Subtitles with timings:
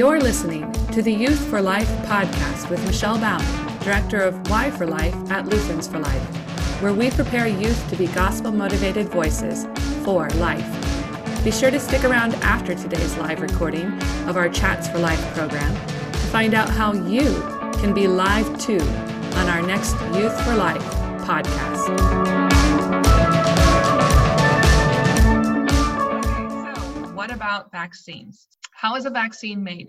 [0.00, 3.44] You're listening to the Youth for Life podcast with Michelle Baum,
[3.80, 6.22] Director of Y for Life at Lutherans for Life,
[6.80, 9.66] where we prepare youth to be gospel motivated voices
[10.02, 10.64] for life.
[11.44, 13.92] Be sure to stick around after today's live recording
[14.26, 17.38] of our Chats for Life program to find out how you
[17.74, 20.80] can be live too on our next Youth for Life
[21.26, 21.90] podcast.
[26.24, 28.46] Okay, so what about vaccines?
[28.80, 29.88] How is a vaccine made?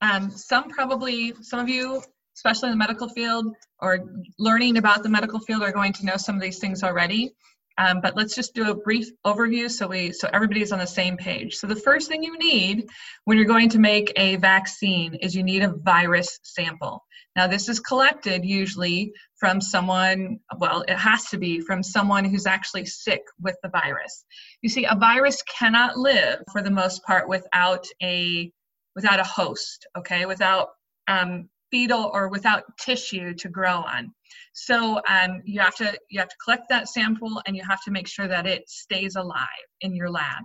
[0.00, 2.02] Um, some probably, some of you,
[2.34, 3.98] especially in the medical field or
[4.38, 7.34] learning about the medical field, are going to know some of these things already.
[7.76, 11.18] Um, but let's just do a brief overview so we so everybody's on the same
[11.18, 11.56] page.
[11.56, 12.88] So the first thing you need
[13.24, 17.04] when you're going to make a vaccine is you need a virus sample.
[17.36, 22.46] Now this is collected usually from someone, well, it has to be from someone who's
[22.46, 24.24] actually sick with the virus.
[24.62, 28.50] You see, a virus cannot live for the most part without a
[28.96, 30.70] without a host, okay, without
[31.06, 34.12] um, fetal or without tissue to grow on.
[34.52, 37.90] So um, you have to you have to collect that sample and you have to
[37.90, 39.46] make sure that it stays alive
[39.80, 40.44] in your lab.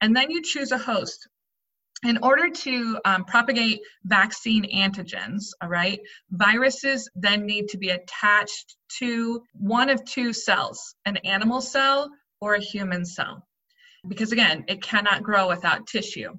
[0.00, 1.28] And then you choose a host.
[2.04, 5.98] In order to um, propagate vaccine antigens, all right,
[6.30, 12.54] viruses then need to be attached to one of two cells, an animal cell or
[12.54, 13.46] a human cell.
[14.06, 16.34] Because again, it cannot grow without tissue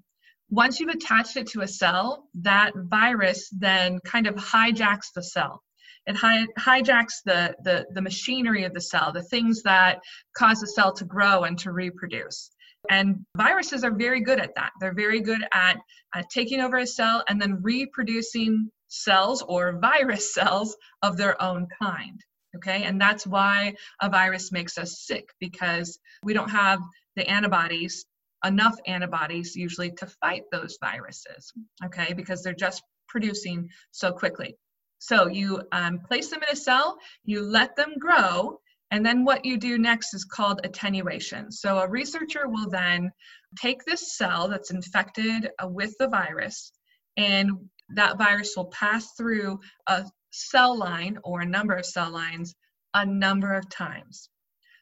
[0.50, 5.62] once you've attached it to a cell, that virus then kind of hijacks the cell.
[6.06, 10.00] It hi- hijacks the, the, the machinery of the cell, the things that
[10.38, 12.50] cause the cell to grow and to reproduce.
[12.90, 14.72] And viruses are very good at that.
[14.80, 15.78] They're very good at
[16.16, 21.68] uh, taking over a cell and then reproducing cells or virus cells of their own
[21.82, 22.20] kind.
[22.56, 26.80] Okay, and that's why a virus makes us sick because we don't have
[27.16, 28.06] the antibodies
[28.46, 31.52] enough antibodies usually to fight those viruses,
[31.86, 34.56] okay, because they're just producing so quickly.
[35.00, 38.60] So you um, place them in a cell, you let them grow,
[38.92, 41.52] and then what you do next is called attenuation.
[41.52, 43.12] So a researcher will then
[43.60, 46.72] take this cell that's infected uh, with the virus,
[47.18, 47.52] and
[47.90, 52.54] that virus will pass through a cell line or a number of cell lines
[52.94, 54.30] a number of times.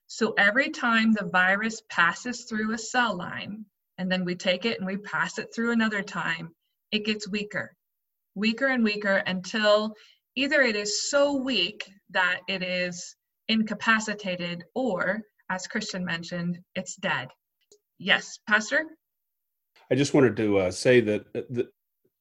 [0.07, 3.65] So every time the virus passes through a cell line,
[3.97, 6.51] and then we take it and we pass it through another time,
[6.91, 7.75] it gets weaker,
[8.35, 9.93] weaker and weaker until
[10.35, 13.15] either it is so weak that it is
[13.47, 17.29] incapacitated, or, as Christian mentioned, it's dead.
[17.99, 18.85] Yes, Pastor?
[19.91, 21.67] I just wanted to uh, say that, uh, that,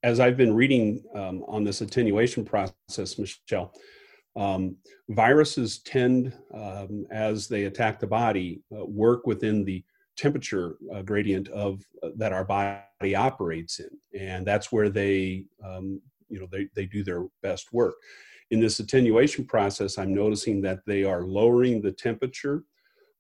[0.02, 3.72] as I've been reading um, on this attenuation process, Michelle,
[4.36, 4.76] um,
[5.08, 9.82] viruses tend, um, as they attack the body, uh, work within the
[10.16, 16.00] temperature uh, gradient of uh, that our body operates in, and that's where they, um,
[16.28, 17.94] you know, they, they do their best work.
[18.54, 22.62] In this attenuation process, I'm noticing that they are lowering the temperature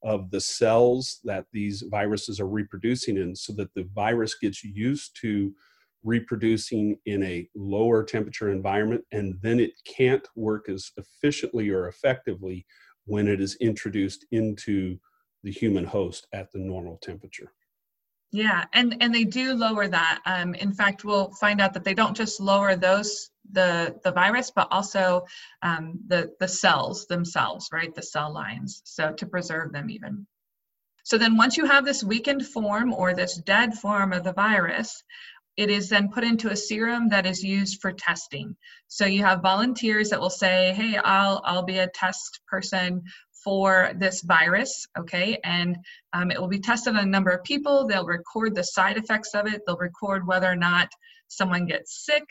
[0.04, 5.18] of the cells that these viruses are reproducing in, so that the virus gets used
[5.22, 5.52] to
[6.04, 12.64] reproducing in a lower temperature environment, and then it can't work as efficiently or effectively
[13.06, 14.96] when it is introduced into
[15.42, 17.50] the human host at the normal temperature.
[18.34, 20.18] Yeah, and and they do lower that.
[20.26, 24.50] Um, in fact, we'll find out that they don't just lower those the the virus,
[24.50, 25.24] but also
[25.62, 27.94] um, the the cells themselves, right?
[27.94, 30.26] The cell lines, so to preserve them even.
[31.04, 35.04] So then, once you have this weakened form or this dead form of the virus,
[35.56, 38.56] it is then put into a serum that is used for testing.
[38.88, 43.04] So you have volunteers that will say, "Hey, I'll I'll be a test person
[43.44, 45.38] for this virus, okay?
[45.44, 45.76] And
[46.12, 47.86] um, it will be tested on a number of people.
[47.86, 49.62] They'll record the side effects of it.
[49.66, 50.88] They'll record whether or not
[51.28, 52.24] someone gets sick,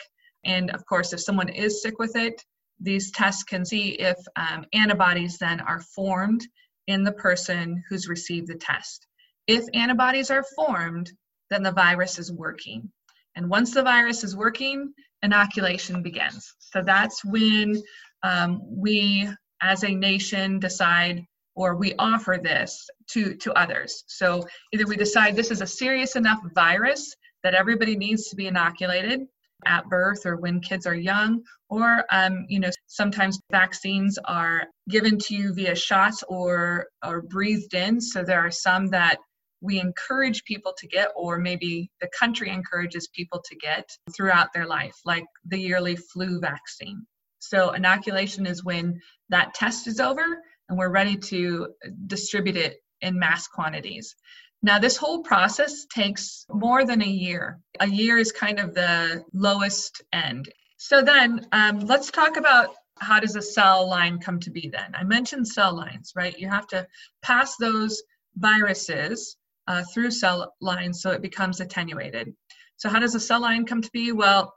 [0.43, 2.43] and of course, if someone is sick with it,
[2.79, 6.45] these tests can see if um, antibodies then are formed
[6.87, 9.07] in the person who's received the test.
[9.47, 11.11] If antibodies are formed,
[11.49, 12.91] then the virus is working.
[13.35, 16.53] And once the virus is working, inoculation begins.
[16.59, 17.81] So that's when
[18.21, 19.29] um, we,
[19.63, 21.25] as a nation, decide
[21.55, 24.03] or we offer this to, to others.
[24.07, 28.47] So either we decide this is a serious enough virus that everybody needs to be
[28.47, 29.27] inoculated
[29.65, 35.17] at birth or when kids are young, or um, you know sometimes vaccines are given
[35.17, 38.01] to you via shots or or breathed in.
[38.01, 39.17] So there are some that
[39.61, 44.67] we encourage people to get, or maybe the country encourages people to get throughout their
[44.67, 47.05] life, like the yearly flu vaccine.
[47.39, 49.01] So, inoculation is when
[49.33, 50.23] that test is over
[50.69, 51.67] and we're ready to
[52.07, 54.15] distribute it in mass quantities.
[54.61, 57.59] Now, this whole process takes more than a year.
[57.81, 60.49] A year is kind of the lowest end.
[60.77, 64.93] So then um, let's talk about how does a cell line come to be then?
[64.93, 66.37] I mentioned cell lines, right?
[66.37, 66.87] You have to
[67.21, 68.01] pass those
[68.37, 69.35] viruses
[69.67, 72.33] uh, through cell lines so it becomes attenuated.
[72.77, 74.11] So how does a cell line come to be?
[74.11, 74.53] Well,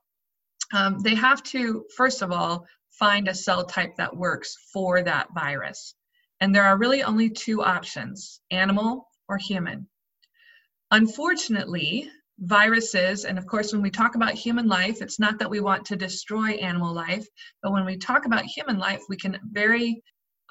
[0.72, 2.66] um, they have to, first of all,
[2.98, 5.94] find a cell type that works for that virus.
[6.40, 9.88] And there are really only two options, animal or human.
[10.90, 15.60] Unfortunately, viruses, and of course, when we talk about human life, it's not that we
[15.60, 17.26] want to destroy animal life,
[17.62, 20.02] but when we talk about human life, we can very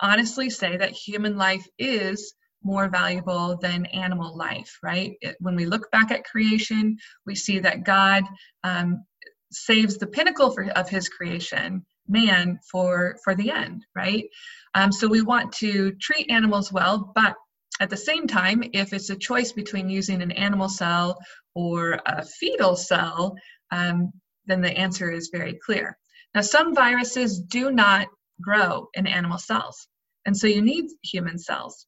[0.02, 2.34] honestly say that human life is
[2.64, 5.14] more valuable than animal life, right?
[5.22, 8.24] It, when we look back at creation, we see that God
[8.64, 9.06] um,
[9.52, 14.26] saves the pinnacle for, of his creation, man, for, for the end, right?
[14.74, 17.36] Um, so we want to treat animals well, but
[17.80, 21.20] at the same time, if it's a choice between using an animal cell
[21.56, 23.36] or a fetal cell,
[23.72, 24.12] um,
[24.46, 25.98] then the answer is very clear.
[26.34, 28.08] Now, some viruses do not
[28.42, 29.88] grow in animal cells,
[30.26, 31.86] and so you need human cells.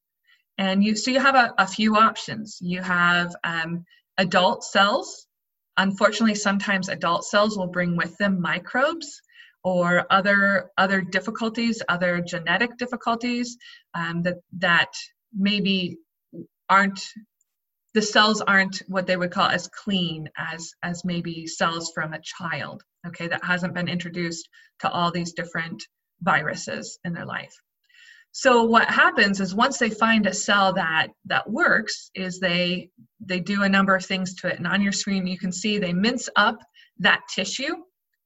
[0.57, 2.57] And you, so you have a, a few options.
[2.61, 3.85] You have um,
[4.17, 5.27] adult cells.
[5.77, 9.21] Unfortunately, sometimes adult cells will bring with them microbes
[9.67, 13.57] or other other difficulties, other genetic difficulties
[13.93, 14.91] um, that that
[15.33, 15.97] maybe
[16.69, 17.01] aren't
[17.93, 22.21] the cells aren't what they would call as clean as as maybe cells from a
[22.21, 24.47] child okay that hasn't been introduced
[24.79, 25.83] to all these different
[26.21, 27.53] viruses in their life.
[28.31, 33.41] So what happens is once they find a cell that that works is they they
[33.41, 34.59] do a number of things to it.
[34.59, 36.57] And on your screen you can see they mince up
[36.99, 37.75] that tissue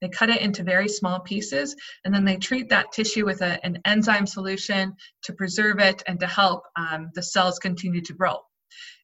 [0.01, 3.63] they cut it into very small pieces and then they treat that tissue with a,
[3.63, 8.37] an enzyme solution to preserve it and to help um, the cells continue to grow.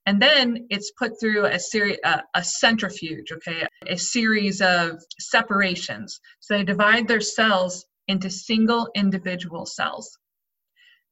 [0.07, 6.19] And then it's put through a series, a, a centrifuge, okay, a series of separations.
[6.39, 10.17] So they divide their cells into single individual cells,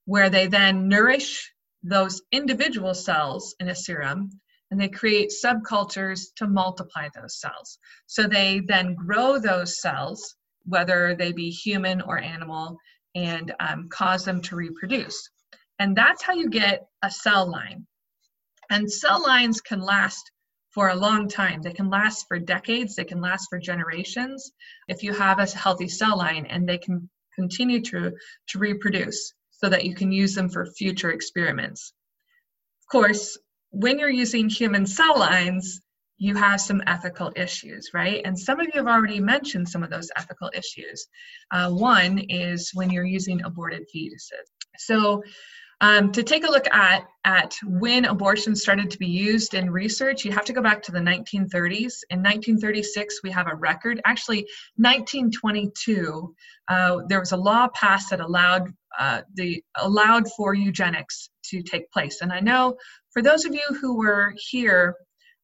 [0.06, 1.52] where they then nourish
[1.84, 4.30] those individual cells in a serum
[4.76, 7.80] and they create subcultures to multiply those cells.
[8.08, 10.36] So they then grow those cells,
[10.66, 12.78] whether they be human or animal,
[13.16, 15.30] and um, cause them to reproduce.
[15.80, 17.88] And that's how you get a cell line.
[18.70, 20.30] And cell lines can last
[20.74, 21.62] for a long time.
[21.62, 24.52] They can last for decades, they can last for generations
[24.90, 28.12] if you have a healthy cell line and they can continue to,
[28.48, 31.94] to reproduce so that you can use them for future experiments.
[32.82, 33.38] Of course,
[33.76, 35.82] when you're using human cell lines,
[36.18, 38.22] you have some ethical issues, right?
[38.24, 41.08] And some of you have already mentioned some of those ethical issues.
[41.52, 44.48] Uh, one is when you're using aborted fetuses.
[44.78, 45.24] So,
[45.82, 50.24] um, to take a look at, at when abortion started to be used in research,
[50.24, 52.00] you have to go back to the 1930s.
[52.10, 54.00] In 1936, we have a record.
[54.06, 56.34] Actually, 1922,
[56.70, 61.92] uh, there was a law passed that allowed uh, the allowed for eugenics to take
[61.92, 62.22] place.
[62.22, 62.78] And I know
[63.16, 64.94] for those of you who were here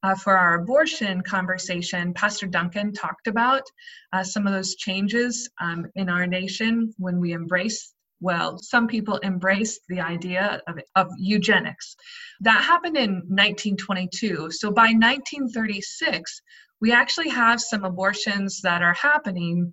[0.03, 3.63] uh, for our abortion conversation, Pastor Duncan talked about
[4.11, 7.93] uh, some of those changes um, in our nation when we embrace.
[8.19, 11.95] Well, some people embraced the idea of, of eugenics.
[12.41, 14.51] That happened in 1922.
[14.51, 16.41] So by 1936,
[16.81, 19.71] we actually have some abortions that are happening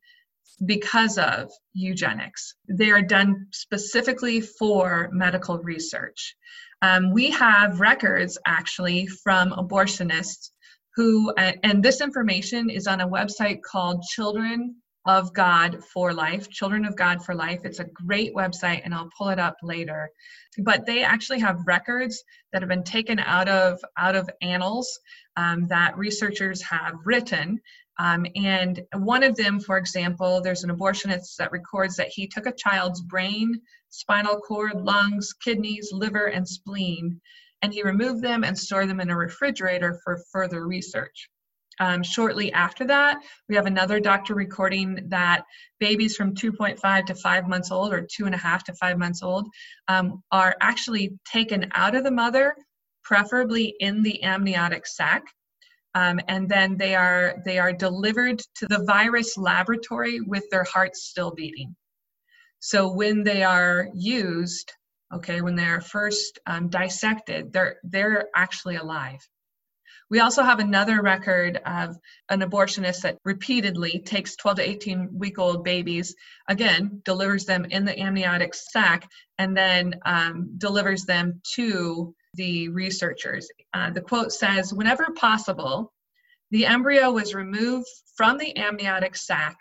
[0.65, 2.55] because of eugenics.
[2.69, 6.37] They are done specifically for medical research.
[6.83, 10.51] Um, we have records actually from abortionists
[10.95, 16.85] who, and this information is on a website called Children of God for Life, Children
[16.85, 17.61] of God for Life.
[17.65, 20.11] It's a great website, and I'll pull it up later.
[20.59, 24.99] But they actually have records that have been taken out of out of annals
[25.37, 27.61] um, that researchers have written
[27.99, 32.47] um, and one of them, for example, there's an abortionist that records that he took
[32.47, 37.21] a child's brain, spinal cord, lungs, kidneys, liver, and spleen,
[37.63, 41.29] and he removed them and stored them in a refrigerator for further research.
[41.81, 43.19] Um, shortly after that,
[43.49, 45.45] we have another doctor recording that
[45.79, 49.23] babies from 2.5 to 5 months old, or two and a half to 5 months
[49.23, 49.49] old,
[49.87, 52.57] um, are actually taken out of the mother,
[53.05, 55.23] preferably in the amniotic sac,
[55.95, 61.05] um, and then they are they are delivered to the virus laboratory with their hearts
[61.05, 61.75] still beating.
[62.61, 64.73] So when they are used,
[65.15, 69.21] okay, when they are first um, dissected, they're they're actually alive.
[70.11, 71.99] We also have another record of
[72.31, 76.15] an abortionist that repeatedly takes 12 to 18 week old babies,
[76.49, 83.49] again, delivers them in the amniotic sac, and then um, delivers them to the researchers.
[83.75, 85.93] Uh, the quote says Whenever possible,
[86.51, 89.59] the embryo was removed from the amniotic sac,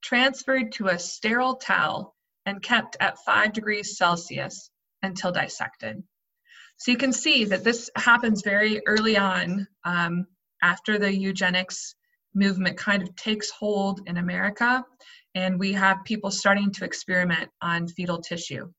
[0.00, 2.14] transferred to a sterile towel,
[2.48, 4.70] and kept at 5 degrees Celsius
[5.02, 6.02] until dissected.
[6.78, 10.26] So you can see that this happens very early on um,
[10.62, 11.94] after the eugenics
[12.34, 14.84] movement kind of takes hold in America,
[15.34, 18.70] and we have people starting to experiment on fetal tissue.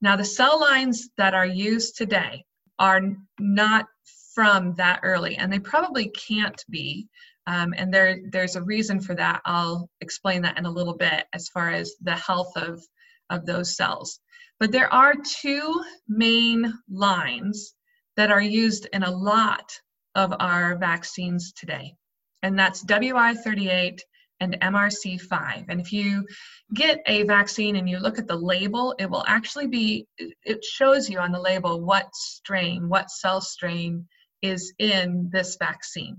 [0.00, 2.44] Now, the cell lines that are used today
[2.78, 3.00] are
[3.38, 3.86] not
[4.34, 7.08] from that early, and they probably can't be.
[7.46, 9.40] Um, and there, there's a reason for that.
[9.44, 12.82] I'll explain that in a little bit as far as the health of,
[13.30, 14.20] of those cells.
[14.58, 17.74] But there are two main lines
[18.16, 19.70] that are used in a lot
[20.14, 21.94] of our vaccines today,
[22.42, 24.00] and that's WI38
[24.40, 25.66] and MRC5.
[25.68, 26.26] And if you
[26.74, 31.08] get a vaccine and you look at the label, it will actually be, it shows
[31.08, 34.06] you on the label what strain, what cell strain
[34.42, 36.16] is in this vaccine.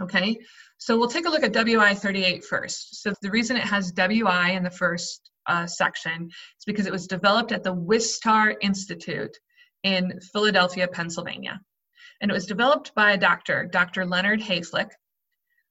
[0.00, 0.36] Okay,
[0.78, 3.02] so we'll take a look at WI38 first.
[3.02, 7.06] So the reason it has WI in the first uh, section is because it was
[7.06, 9.36] developed at the Wistar Institute
[9.82, 11.60] in Philadelphia, Pennsylvania.
[12.20, 14.06] And it was developed by a doctor, Dr.
[14.06, 14.90] Leonard Hayflick,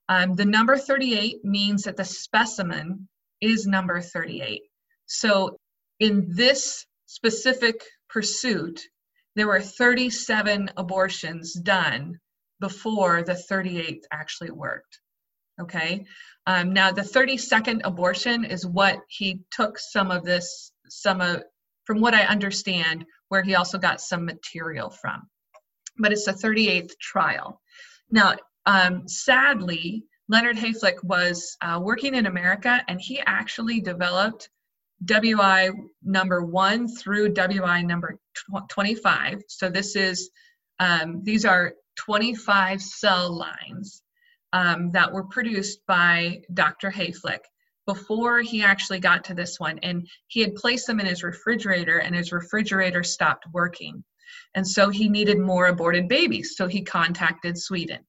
[0.07, 3.07] um, the number 38 means that the specimen
[3.41, 4.61] is number 38.
[5.07, 5.57] So
[5.99, 8.81] in this specific pursuit,
[9.35, 12.19] there were 37 abortions done
[12.59, 14.99] before the 38th actually worked.
[15.61, 16.05] Okay.
[16.47, 21.43] Um, now the 32nd abortion is what he took some of this, some of,
[21.85, 25.27] from what I understand, where he also got some material from.
[25.97, 27.61] But it's the 38th trial.
[28.11, 28.35] Now,
[28.65, 34.49] um, sadly, Leonard Hayflick was uh, working in America and he actually developed
[35.05, 35.71] WI
[36.03, 39.43] number one through WI number tw- 25.
[39.47, 40.29] So this is,
[40.79, 44.01] um, these are 25 cell lines
[44.55, 46.89] um, that were produced by Dr.
[46.89, 47.41] Hayflick
[47.85, 49.77] before he actually got to this one.
[49.83, 54.01] And he had placed them in his refrigerator and his refrigerator stopped working.
[54.55, 56.53] And so he needed more aborted babies.
[56.55, 57.99] So he contacted Sweden.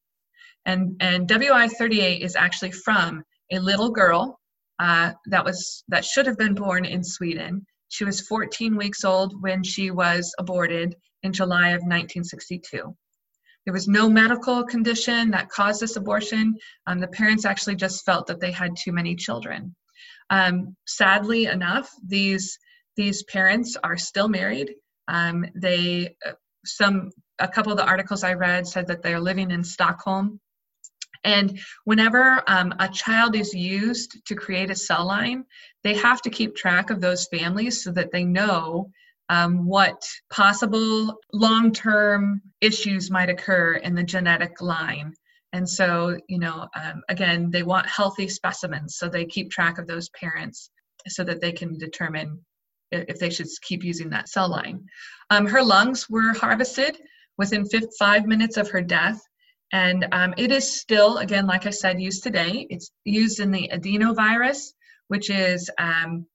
[0.67, 4.38] And, and WI38 is actually from a little girl
[4.79, 7.67] uh, that was that should have been born in Sweden.
[7.88, 12.95] She was 14 weeks old when she was aborted in July of 1962.
[13.66, 16.54] There was no medical condition that caused this abortion.
[16.87, 19.76] Um, the parents actually just felt that they had too many children.
[20.30, 22.58] Um, sadly enough, these
[22.96, 24.73] these parents are still married.
[25.08, 26.32] Um, they uh,
[26.64, 30.40] some a couple of the articles I read said that they're living in Stockholm
[31.26, 35.44] and whenever um, a child is used to create a cell line,
[35.82, 38.90] they have to keep track of those families so that they know
[39.28, 45.14] um, what possible long term issues might occur in the genetic line.
[45.52, 49.87] And so, you know, um, again, they want healthy specimens, so they keep track of
[49.87, 50.71] those parents
[51.09, 52.45] so that they can determine
[52.92, 54.85] if they should keep using that cell line.
[55.30, 56.97] Um, her lungs were harvested
[57.38, 57.66] within
[57.99, 59.21] five minutes of her death
[59.73, 62.66] and um, it is still, again, like I said, used today.
[62.71, 64.73] It's used in the adenovirus,
[65.09, 66.26] which is um,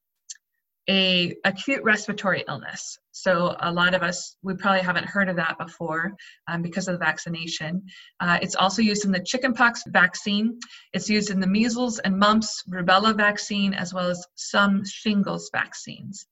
[0.89, 2.97] a acute respiratory illness.
[3.11, 6.13] So a lot of us, we probably haven't heard of that before
[6.47, 7.83] um, because of the vaccination.
[8.19, 10.59] Uh, it's also used in the chickenpox vaccine.
[10.93, 16.25] It's used in the measles and mumps, rubella vaccine, as well as some shingles vaccines.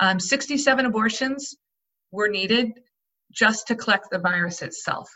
[0.00, 1.56] Um, 67 abortions
[2.10, 2.72] were needed
[3.32, 5.08] just to collect the virus itself.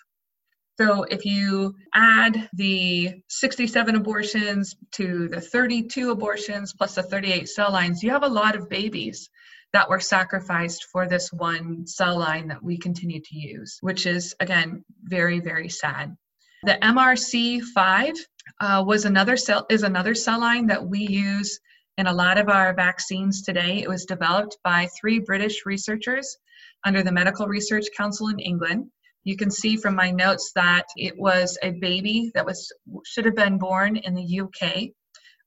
[0.78, 7.70] So if you add the 67 abortions to the 32 abortions plus the 38 cell
[7.70, 9.28] lines, you have a lot of babies
[9.72, 14.34] that were sacrificed for this one cell line that we continue to use, which is
[14.40, 16.16] again very very sad.
[16.64, 18.16] The MRC5
[18.60, 21.60] uh, was another cell is another cell line that we use
[21.98, 23.82] in a lot of our vaccines today.
[23.82, 26.36] It was developed by three British researchers
[26.84, 28.90] under the Medical Research Council in England.
[29.24, 32.72] You can see from my notes that it was a baby that was
[33.04, 34.90] should have been born in the UK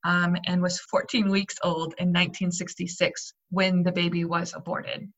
[0.03, 5.11] um, and was 14 weeks old in 1966 when the baby was aborted.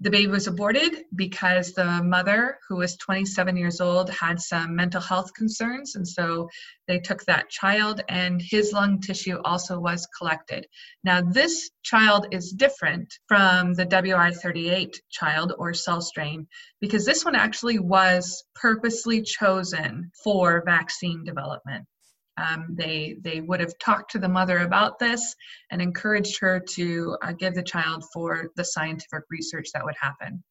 [0.00, 5.00] The baby was aborted because the mother, who was 27 years old, had some mental
[5.00, 6.48] health concerns, and so
[6.86, 10.66] they took that child, and his lung tissue also was collected.
[11.04, 16.46] Now, this child is different from the WI38 child or cell strain
[16.80, 21.86] because this one actually was purposely chosen for vaccine development.
[22.38, 25.34] Um, they they would have talked to the mother about this
[25.70, 30.42] and encouraged her to uh, give the child for the scientific research that would happen.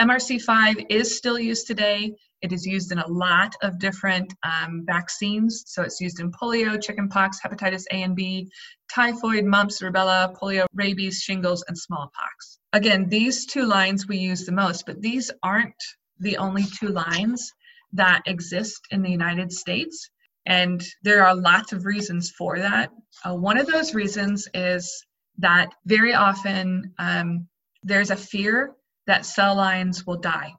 [0.00, 2.14] MRC5 is still used today.
[2.40, 5.64] It is used in a lot of different um, vaccines.
[5.66, 8.48] So it's used in polio, chickenpox, hepatitis A and B,
[8.92, 12.58] typhoid, mumps, rubella, polio, rabies, shingles, and smallpox.
[12.72, 15.74] Again, these two lines we use the most, but these aren't
[16.20, 17.52] the only two lines
[17.92, 20.08] that exist in the United States.
[20.48, 22.90] And there are lots of reasons for that.
[23.22, 25.04] Uh, one of those reasons is
[25.36, 27.46] that very often um,
[27.82, 28.74] there's a fear
[29.06, 30.54] that cell lines will die.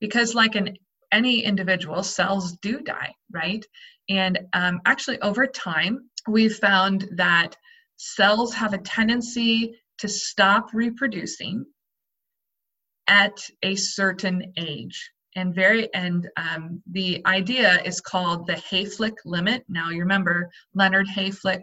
[0.00, 0.74] Because, like in
[1.12, 3.62] any individual, cells do die, right?
[4.08, 7.54] And um, actually, over time, we've found that
[7.98, 11.66] cells have a tendency to stop reproducing
[13.06, 19.64] at a certain age and very and um, the idea is called the Hayflick limit.
[19.68, 21.62] Now you remember Leonard Hayflick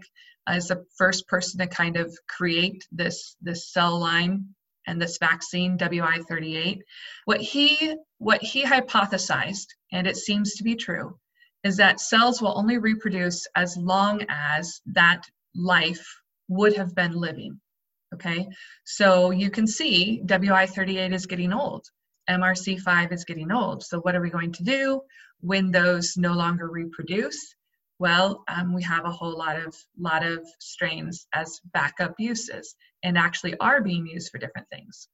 [0.50, 4.46] is the first person to kind of create this this cell line
[4.88, 6.80] and this vaccine WI38.
[7.26, 11.18] What he what he hypothesized, and it seems to be true,
[11.64, 15.24] is that cells will only reproduce as long as that
[15.56, 16.08] life
[16.48, 17.60] would have been living.
[18.14, 18.48] Okay,
[18.86, 21.86] so you can see WI38 is getting old.
[22.30, 23.84] MRC5 is getting old.
[23.84, 25.02] So what are we going to do
[25.40, 27.56] when those no longer reproduce?
[28.00, 33.18] Well, um, we have a whole lot of lot of strains as backup uses and
[33.18, 35.08] actually are being used for different things.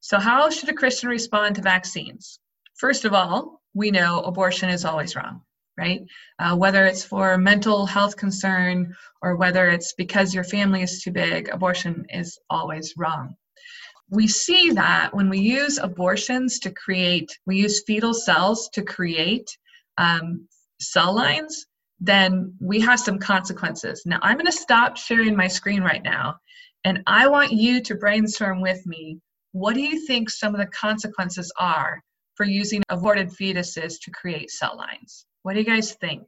[0.00, 2.40] So how should a Christian respond to vaccines?
[2.74, 5.42] First of all, we know abortion is always wrong,
[5.78, 6.02] right?
[6.38, 11.12] Uh, whether it's for mental health concern or whether it's because your family is too
[11.12, 13.36] big, abortion is always wrong
[14.10, 19.56] we see that when we use abortions to create, we use fetal cells to create
[19.98, 20.46] um,
[20.80, 21.66] cell lines,
[21.98, 24.02] then we have some consequences.
[24.06, 26.36] Now, I'm going to stop sharing my screen right now,
[26.84, 29.18] and I want you to brainstorm with me.
[29.52, 32.02] What do you think some of the consequences are
[32.34, 35.26] for using aborted fetuses to create cell lines?
[35.42, 36.22] What do you guys think?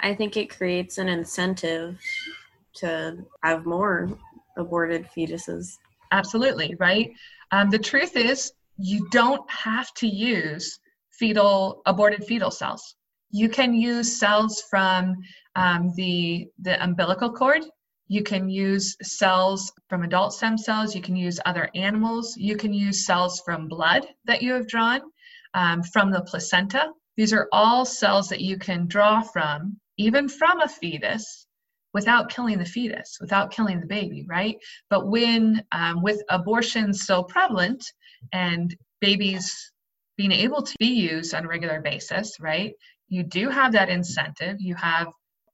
[0.00, 1.98] I think it creates an incentive
[2.76, 4.10] to have more
[4.56, 5.78] aborted fetuses.
[6.12, 7.10] Absolutely, right?
[7.50, 10.78] Um, the truth is, you don't have to use
[11.10, 12.94] fetal aborted fetal cells.
[13.30, 15.16] You can use cells from
[15.56, 17.62] um, the the umbilical cord.
[18.08, 20.94] You can use cells from adult stem cells.
[20.94, 22.36] You can use other animals.
[22.36, 25.00] You can use cells from blood that you have drawn,
[25.54, 26.90] um, from the placenta.
[27.16, 31.46] These are all cells that you can draw from, even from a fetus,
[31.94, 34.56] without killing the fetus, without killing the baby, right?
[34.90, 37.84] But when, um, with abortion so prevalent
[38.32, 39.72] and babies
[40.16, 42.72] being able to be used on a regular basis, right?
[43.08, 44.56] You do have that incentive.
[44.60, 45.08] You have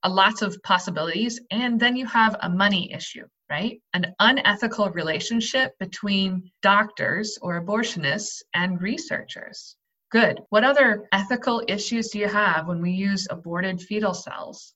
[0.05, 3.81] a lots of possibilities, and then you have a money issue, right?
[3.95, 9.77] An unethical relationship between doctors or abortionists and researchers.
[10.11, 10.41] Good.
[10.51, 14.75] What other ethical issues do you have when we use aborted fetal cells?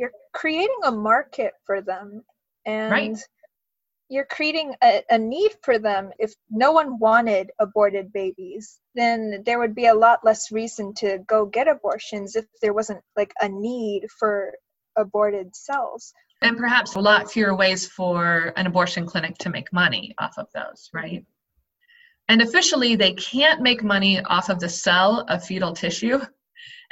[0.00, 2.24] You're creating a market for them
[2.64, 3.18] and right.
[4.08, 6.10] you're creating a, a need for them.
[6.18, 11.18] If no one wanted aborted babies then there would be a lot less reason to
[11.28, 14.52] go get abortions if there wasn't like a need for
[14.96, 16.12] aborted cells.
[16.42, 20.46] And perhaps a lot fewer ways for an abortion clinic to make money off of
[20.54, 21.24] those right?
[22.28, 26.20] And officially they can't make money off of the cell of fetal tissue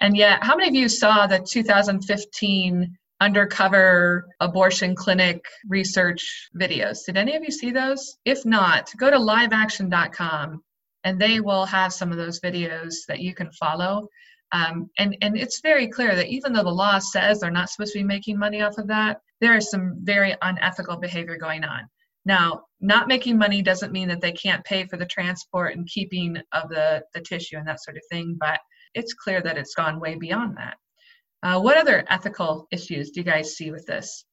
[0.01, 7.05] and yet, how many of you saw the 2015 undercover abortion clinic research videos?
[7.05, 8.17] Did any of you see those?
[8.25, 10.63] If not, go to liveaction.com
[11.05, 14.09] and they will have some of those videos that you can follow.
[14.53, 17.93] Um, and, and it's very clear that even though the law says they're not supposed
[17.93, 21.89] to be making money off of that, there is some very unethical behavior going on.
[22.25, 26.37] Now, not making money doesn't mean that they can't pay for the transport and keeping
[26.53, 28.61] of the, the tissue and that sort of thing, but
[28.95, 30.77] it's clear that it's gone way beyond that.
[31.43, 34.25] Uh, what other ethical issues do you guys see with this?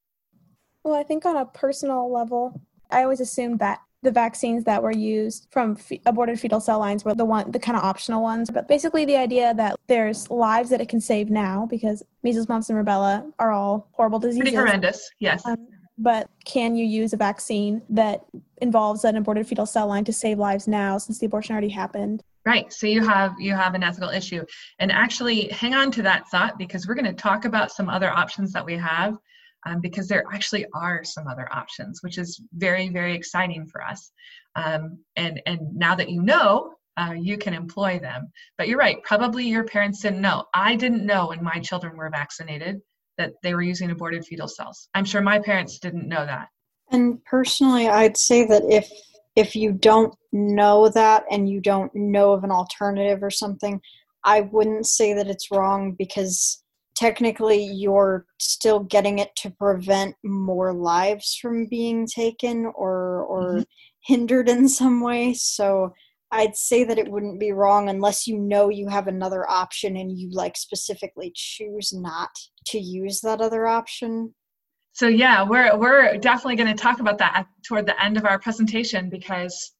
[0.83, 4.91] Well, I think on a personal level, I always assumed that the vaccines that were
[4.91, 8.51] used from fe- aborted fetal cell lines were the one the kind of optional ones
[8.51, 12.69] but basically the idea that there's lives that it can save now because measles mumps
[12.69, 17.17] and rubella are all horrible diseases pretty horrendous yes um, but can you use a
[17.17, 18.25] vaccine that
[18.61, 22.21] involves an aborted fetal cell line to save lives now since the abortion already happened
[22.45, 22.71] Right.
[22.71, 24.45] So you have you have an ethical issue.
[24.79, 28.11] And actually hang on to that thought because we're going to talk about some other
[28.11, 29.17] options that we have
[29.65, 34.11] um, because there actually are some other options, which is very, very exciting for us.
[34.55, 38.31] Um, and, and now that you know, uh, you can employ them.
[38.57, 40.45] But you're right, probably your parents didn't know.
[40.53, 42.79] I didn't know when my children were vaccinated
[43.17, 44.87] that they were using aborted fetal cells.
[44.93, 46.47] I'm sure my parents didn't know that.
[46.91, 48.89] And personally, I'd say that if
[49.35, 53.81] if you don't know that and you don't know of an alternative or something,
[54.23, 56.63] I wouldn't say that it's wrong because
[56.95, 63.61] technically you're still getting it to prevent more lives from being taken or or mm-hmm.
[64.05, 65.33] hindered in some way.
[65.33, 65.93] So
[66.31, 70.17] I'd say that it wouldn't be wrong unless you know you have another option and
[70.17, 72.29] you like specifically choose not
[72.67, 74.33] to use that other option.
[74.95, 78.39] So yeah, we're we're definitely going to talk about that toward the end of our
[78.39, 79.73] presentation because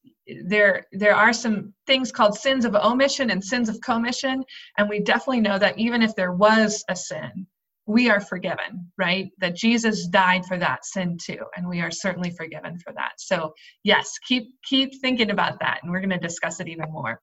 [0.44, 4.44] there there are some things called sins of omission and sins of commission
[4.76, 7.46] and we definitely know that even if there was a sin
[7.86, 9.30] we are forgiven right?
[9.38, 13.12] That jesus died for that sin too and we are certainly forgiven for that.
[13.16, 17.22] So yes keep keep thinking about that and we're going to discuss it even more.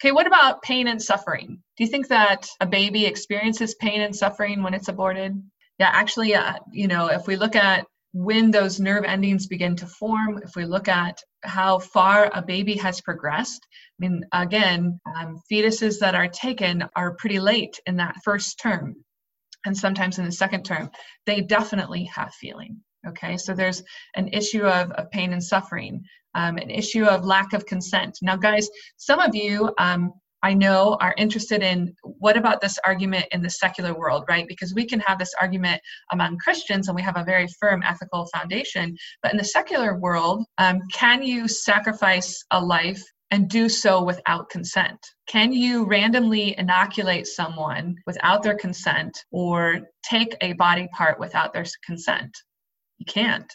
[0.00, 1.58] Okay what about pain and suffering?
[1.76, 5.42] Do you think that a baby experiences pain and suffering when it's aborted
[5.78, 9.88] yeah actually uh, you know if we look at when those nerve endings begin to
[9.88, 13.66] form, if we look at how far a baby has progressed,
[14.00, 18.94] I mean, again, um, fetuses that are taken are pretty late in that first term
[19.64, 20.90] and sometimes in the second term,
[21.26, 22.80] they definitely have feeling.
[23.06, 23.82] Okay, so there's
[24.14, 26.02] an issue of, of pain and suffering,
[26.34, 28.16] um, an issue of lack of consent.
[28.22, 30.12] Now, guys, some of you um,
[30.44, 34.46] I know are interested in what about this argument in the secular world, right?
[34.46, 35.80] Because we can have this argument
[36.12, 38.94] among Christians and we have a very firm ethical foundation.
[39.22, 44.50] But in the secular world, um, can you sacrifice a life and do so without
[44.50, 44.98] consent?
[45.26, 51.64] Can you randomly inoculate someone without their consent or take a body part without their
[51.86, 52.36] consent?
[52.98, 53.50] You can't.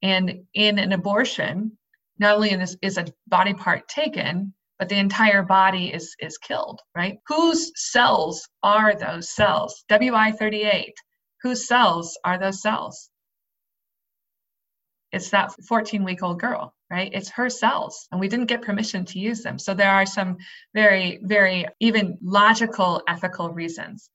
[0.00, 1.76] And in an abortion,
[2.18, 6.80] not only is, is a body part taken, but the entire body is is killed
[6.96, 7.18] right?
[7.28, 9.84] Whose cells are those cells?
[9.88, 10.90] Wi38
[11.40, 13.08] whose cells are those cells?
[15.12, 17.12] It's that 14 week old girl right?
[17.14, 19.56] It's her cells and we didn't get permission to use them.
[19.56, 20.36] So there are some
[20.74, 24.10] very very even logical ethical reasons.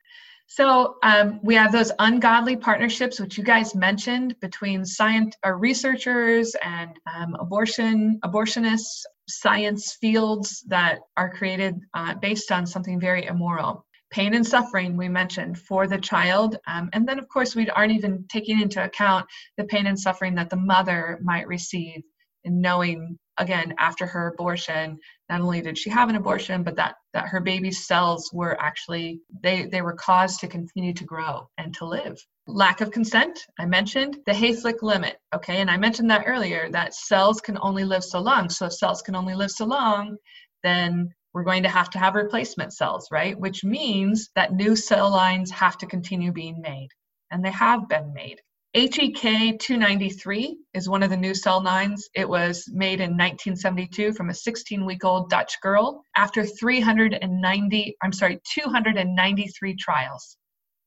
[0.48, 6.56] So um, we have those ungodly partnerships, which you guys mentioned, between science or researchers
[6.62, 13.86] and um, abortion abortionists, science fields that are created uh, based on something very immoral.
[14.10, 17.92] Pain and suffering we mentioned for the child, um, and then of course we aren't
[17.92, 19.26] even taking into account
[19.58, 22.04] the pain and suffering that the mother might receive
[22.44, 24.98] in knowing again after her abortion
[25.30, 29.20] not only did she have an abortion but that that her baby's cells were actually
[29.44, 32.18] they they were caused to continue to grow and to live.
[32.48, 35.58] Lack of consent i mentioned the hayflick limit okay?
[35.58, 38.50] And i mentioned that earlier that cells can only live so long.
[38.50, 40.18] So if cells can only live so long
[40.64, 43.40] then we're going to have to have replacement cells right?
[43.40, 46.90] Which means that new cell lines have to continue being made
[47.32, 48.42] and they have been made
[48.78, 52.08] HEK 293 is one of the new cell lines.
[52.14, 58.14] It was made in 1972 from a 16 week old Dutch girl after 390, I'm
[58.14, 60.38] sorry, 293 trials.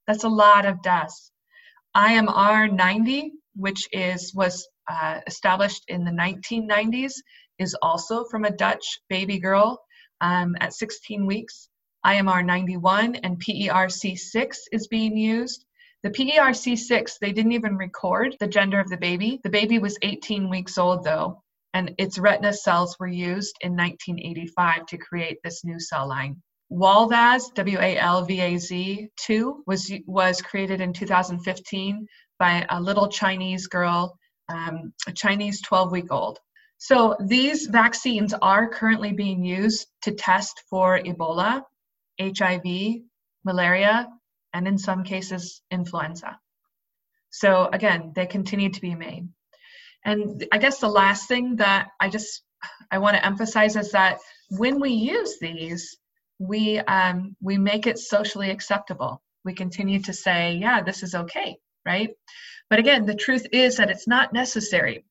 [0.07, 1.33] That's a lot of deaths.
[1.97, 7.15] IMR 90, which is was uh, established in the 1990s,
[7.59, 9.83] is also from a Dutch baby girl
[10.21, 11.69] um, at 16 weeks.
[12.07, 15.65] IMR 91 and PERC6 is being used.
[16.03, 19.39] The PERC6, they didn't even record the gender of the baby.
[19.45, 21.43] The baby was 18 weeks old, though,
[21.75, 26.41] and its retina cells were used in 1985 to create this new cell line.
[26.73, 32.07] Walvaz, W-A-L-V-A-Z 2, was, was created in 2015
[32.39, 34.17] by a little Chinese girl,
[34.49, 36.39] um, a Chinese 12-week-old.
[36.79, 41.63] So these vaccines are currently being used to test for Ebola,
[42.19, 43.03] HIV,
[43.45, 44.09] malaria,
[44.53, 46.39] and in some cases, influenza.
[47.31, 49.29] So again, they continue to be made.
[50.05, 52.43] And I guess the last thing that I just
[52.91, 54.19] I want to emphasize is that
[54.51, 55.97] when we use these,
[56.39, 59.23] we um, we make it socially acceptable.
[59.45, 62.11] We continue to say, yeah, this is okay, right?
[62.69, 65.05] But again, the truth is that it's not necessary.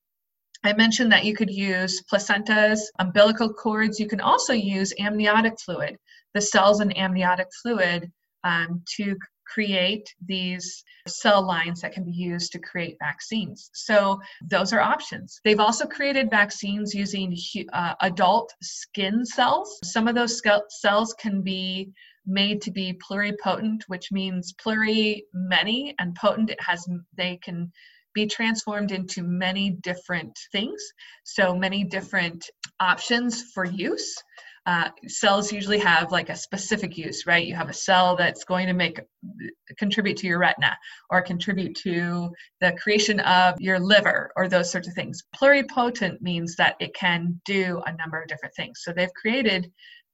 [0.64, 4.00] I mentioned that you could use placentas, umbilical cords.
[4.00, 5.98] You can also use amniotic fluid.
[6.34, 8.12] The cells in amniotic fluid
[8.44, 9.16] um, to
[9.50, 13.70] create these cell lines that can be used to create vaccines.
[13.74, 15.42] So those are options.
[15.44, 17.36] They've also created vaccines using
[17.74, 19.80] uh, adult skin cells.
[19.84, 21.92] Some of those cells can be
[22.26, 26.52] made to be pluripotent, which means pluri many and potent.
[26.52, 27.72] It has they can
[28.14, 30.82] be transformed into many different things.
[31.24, 32.50] So many different
[32.80, 34.16] options for use.
[34.70, 37.48] Uh, cells usually have like a specific use, right?
[37.48, 39.02] You have a cell that's going to make
[39.80, 40.78] contribute to your retina
[41.10, 42.30] or contribute to
[42.62, 45.24] the creation of your liver or those sorts of things.
[45.36, 48.82] Pluripotent means that it can do a number of different things.
[48.84, 49.72] So they've created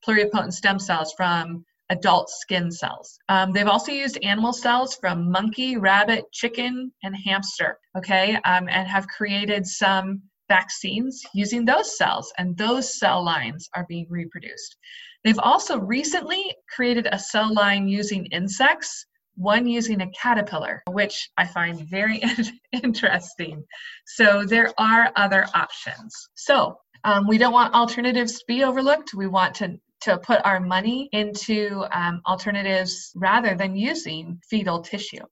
[0.07, 3.19] pluripotent stem cells from adult skin cells.
[3.27, 8.87] Um, they've also used animal cells from monkey, rabbit, chicken, and hamster, okay, um, and
[8.87, 14.77] have created some vaccines using those cells, and those cell lines are being reproduced.
[15.23, 19.05] They've also recently created a cell line using insects,
[19.35, 22.23] one using a caterpillar, which I find very
[22.71, 23.63] interesting.
[24.05, 26.13] So there are other options.
[26.35, 29.13] So um, we don't want alternatives to be overlooked.
[29.13, 35.25] We want to to put our money into um, alternatives rather than using fetal tissue.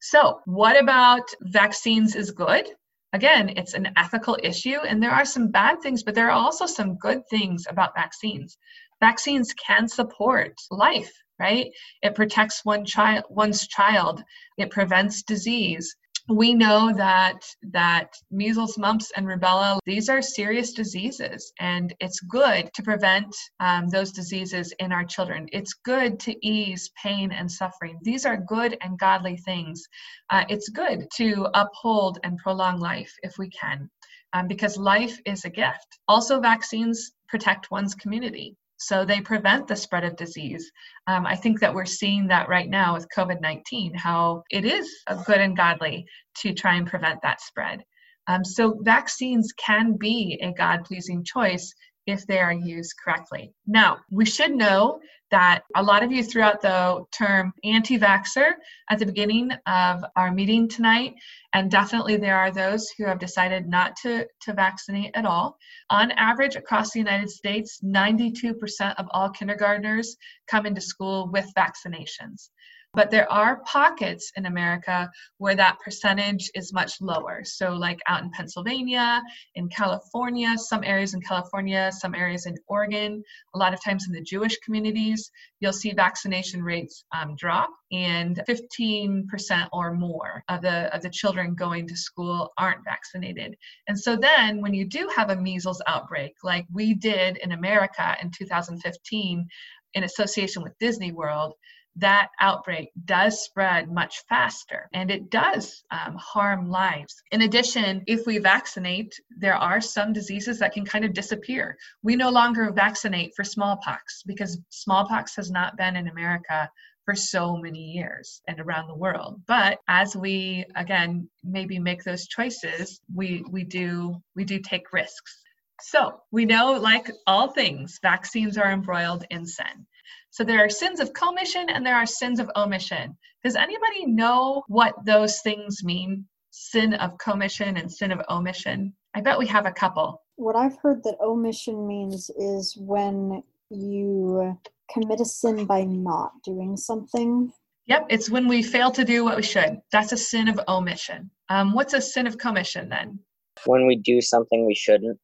[0.00, 2.66] So, what about vaccines is good?
[3.12, 6.66] Again, it's an ethical issue, and there are some bad things, but there are also
[6.66, 8.56] some good things about vaccines.
[9.00, 11.70] Vaccines can support life, right?
[12.02, 14.22] It protects one child, one's child.
[14.58, 15.96] It prevents disease
[16.28, 22.70] we know that that measles mumps and rubella these are serious diseases and it's good
[22.74, 25.48] to prevent um, those diseases in our children.
[25.52, 27.98] It's good to ease pain and suffering.
[28.02, 29.82] These are good and godly things.
[30.30, 33.90] Uh, it's good to uphold and prolong life if we can
[34.32, 35.98] um, because life is a gift.
[36.08, 40.70] Also vaccines protect one's community so they prevent the spread of disease.
[41.06, 44.90] Um, I think that we're seeing that right now with COVID 19, how it is
[45.26, 46.06] good and godly
[46.38, 47.84] to try and prevent that spread.
[48.28, 51.74] Um, so vaccines can be a God pleasing choice
[52.06, 53.52] if they are used correctly.
[53.66, 58.52] Now, we should know that a lot of you threw out the term anti vaxxer
[58.90, 61.14] at the beginning of our meeting tonight,
[61.54, 65.56] and definitely there are those who have decided not to, to vaccinate at all.
[65.88, 70.16] On average, across the United States, 92% of all kindergartners
[70.48, 72.50] come into school with vaccinations.
[72.94, 77.42] But there are pockets in America where that percentage is much lower.
[77.42, 79.22] So, like out in Pennsylvania,
[79.54, 83.22] in California, some areas in California, some areas in Oregon,
[83.54, 88.42] a lot of times in the Jewish communities, you'll see vaccination rates um, drop, and
[88.46, 93.56] 15% or more of the, of the children going to school aren't vaccinated.
[93.88, 98.18] And so, then when you do have a measles outbreak, like we did in America
[98.20, 99.48] in 2015,
[99.94, 101.54] in association with Disney World,
[101.96, 107.22] that outbreak does spread much faster and it does um, harm lives.
[107.30, 111.76] In addition, if we vaccinate, there are some diseases that can kind of disappear.
[112.02, 116.70] We no longer vaccinate for smallpox because smallpox has not been in America
[117.04, 122.28] for so many years and around the world but as we again maybe make those
[122.28, 125.40] choices we we do we do take risks
[125.80, 129.86] so we know like all things vaccines are embroiled in sin
[130.30, 133.16] so there are sins of commission and there are sins of omission.
[133.44, 136.26] Does anybody know what those things mean?
[136.50, 138.94] Sin of commission and sin of omission?
[139.14, 140.22] I bet we have a couple.
[140.36, 144.58] What I've heard that omission means is when you
[144.92, 147.52] commit a sin by not doing something.
[147.86, 149.80] Yep, it's when we fail to do what we should.
[149.90, 151.30] That's a sin of omission.
[151.48, 153.18] Um, what's a sin of commission then?
[153.66, 155.18] When we do something we shouldn't.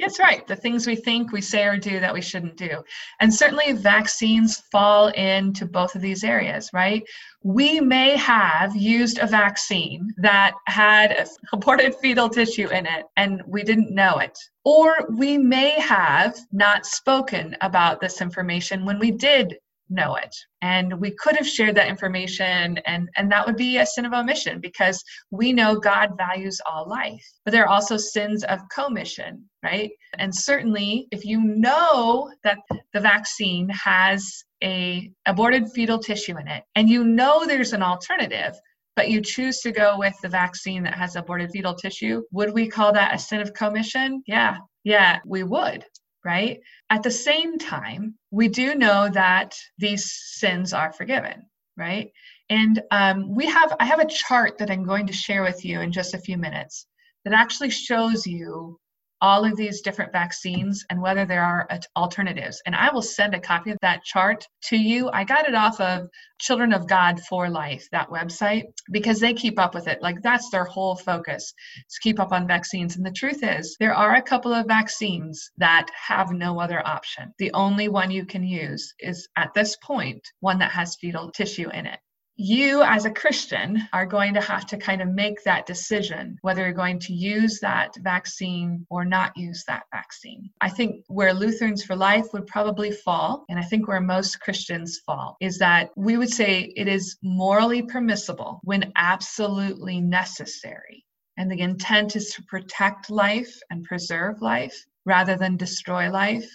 [0.00, 0.46] That's right.
[0.46, 2.82] The things we think, we say, or do that we shouldn't do.
[3.20, 7.02] And certainly vaccines fall into both of these areas, right?
[7.42, 13.62] We may have used a vaccine that had aborted fetal tissue in it and we
[13.62, 14.38] didn't know it.
[14.64, 19.56] Or we may have not spoken about this information when we did
[19.92, 20.34] know it.
[20.62, 24.12] And we could have shared that information and and that would be a sin of
[24.12, 27.24] omission because we know god values all life.
[27.44, 29.90] But there are also sins of commission right?
[30.18, 32.58] And certainly if you know that
[32.92, 38.54] the vaccine has a aborted fetal tissue in it and you know there's an alternative
[38.94, 42.68] but you choose to go with the vaccine that has aborted fetal tissue would we
[42.68, 44.22] call that a sin of commission?
[44.26, 44.58] Yeah.
[44.84, 45.84] Yeah we would
[46.24, 46.60] right?
[46.92, 52.12] At the same time, we do know that these sins are forgiven, right?
[52.50, 55.80] And um, we have, I have a chart that I'm going to share with you
[55.80, 56.86] in just a few minutes
[57.24, 58.78] that actually shows you
[59.22, 62.60] all of these different vaccines and whether there are alternatives.
[62.66, 65.08] And I will send a copy of that chart to you.
[65.12, 66.08] I got it off of
[66.40, 70.02] Children of God for Life, that website, because they keep up with it.
[70.02, 71.54] Like that's their whole focus
[71.88, 72.96] to keep up on vaccines.
[72.96, 77.32] And the truth is, there are a couple of vaccines that have no other option.
[77.38, 81.70] The only one you can use is at this point one that has fetal tissue
[81.70, 82.00] in it.
[82.36, 86.62] You as a Christian are going to have to kind of make that decision whether
[86.62, 90.48] you're going to use that vaccine or not use that vaccine.
[90.60, 95.00] I think where Lutherans for Life would probably fall, and I think where most Christians
[95.04, 101.04] fall, is that we would say it is morally permissible when absolutely necessary.
[101.36, 106.50] And the intent is to protect life and preserve life rather than destroy life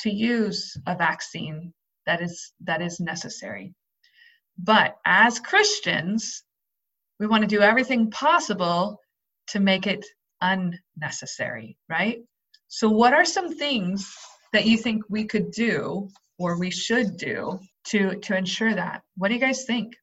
[0.00, 1.72] to use a vaccine
[2.06, 3.72] that is that is necessary
[4.58, 6.42] but as Christians,
[7.18, 8.98] we want to do everything possible
[9.48, 10.04] to make it
[10.40, 12.18] unnecessary, right?
[12.68, 14.12] So, what are some things
[14.52, 19.02] that you think we could do or we should do to to ensure that?
[19.16, 19.94] What do you guys think?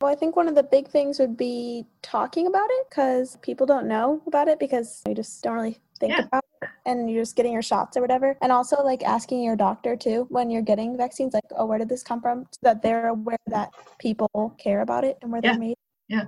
[0.00, 3.66] Well, I think one of the big things would be talking about it because people
[3.66, 6.24] don't know about it because we just don't really think yeah.
[6.24, 8.36] about it and you're just getting your shots or whatever.
[8.42, 11.88] And also like asking your doctor too when you're getting vaccines, like, oh, where did
[11.88, 12.44] this come from?
[12.52, 15.52] So that they're aware that people care about it and where yeah.
[15.52, 15.76] they're made.
[16.08, 16.24] Yeah.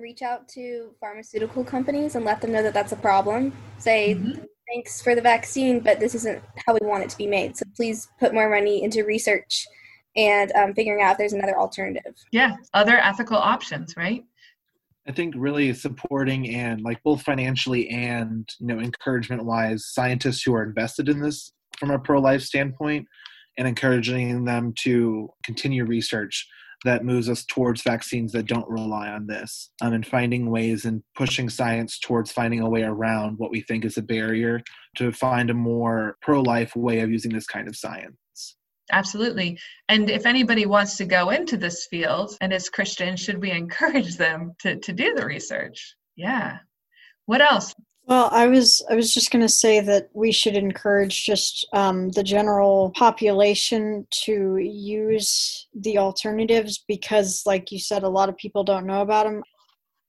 [0.00, 3.52] Reach out to pharmaceutical companies and let them know that that's a problem.
[3.78, 4.42] Say, mm-hmm.
[4.68, 7.56] thanks for the vaccine, but this isn't how we want it to be made.
[7.56, 9.66] So please put more money into research
[10.16, 12.14] and um, figuring out if there's another alternative.
[12.32, 14.24] Yeah, other ethical options, right?
[15.08, 20.54] I think really supporting and like both financially and you know encouragement wise scientists who
[20.54, 23.06] are invested in this from a pro life standpoint
[23.58, 26.46] and encouraging them to continue research
[26.84, 31.02] that moves us towards vaccines that don't rely on this um, and finding ways and
[31.14, 34.60] pushing science towards finding a way around what we think is a barrier
[34.96, 38.16] to find a more pro life way of using this kind of science.
[38.92, 39.58] Absolutely.
[39.88, 44.16] And if anybody wants to go into this field and is Christian, should we encourage
[44.16, 45.96] them to, to do the research?
[46.16, 46.58] Yeah.
[47.26, 47.74] What else?
[48.08, 52.10] Well, I was I was just going to say that we should encourage just um,
[52.10, 58.62] the general population to use the alternatives because, like you said, a lot of people
[58.62, 59.42] don't know about them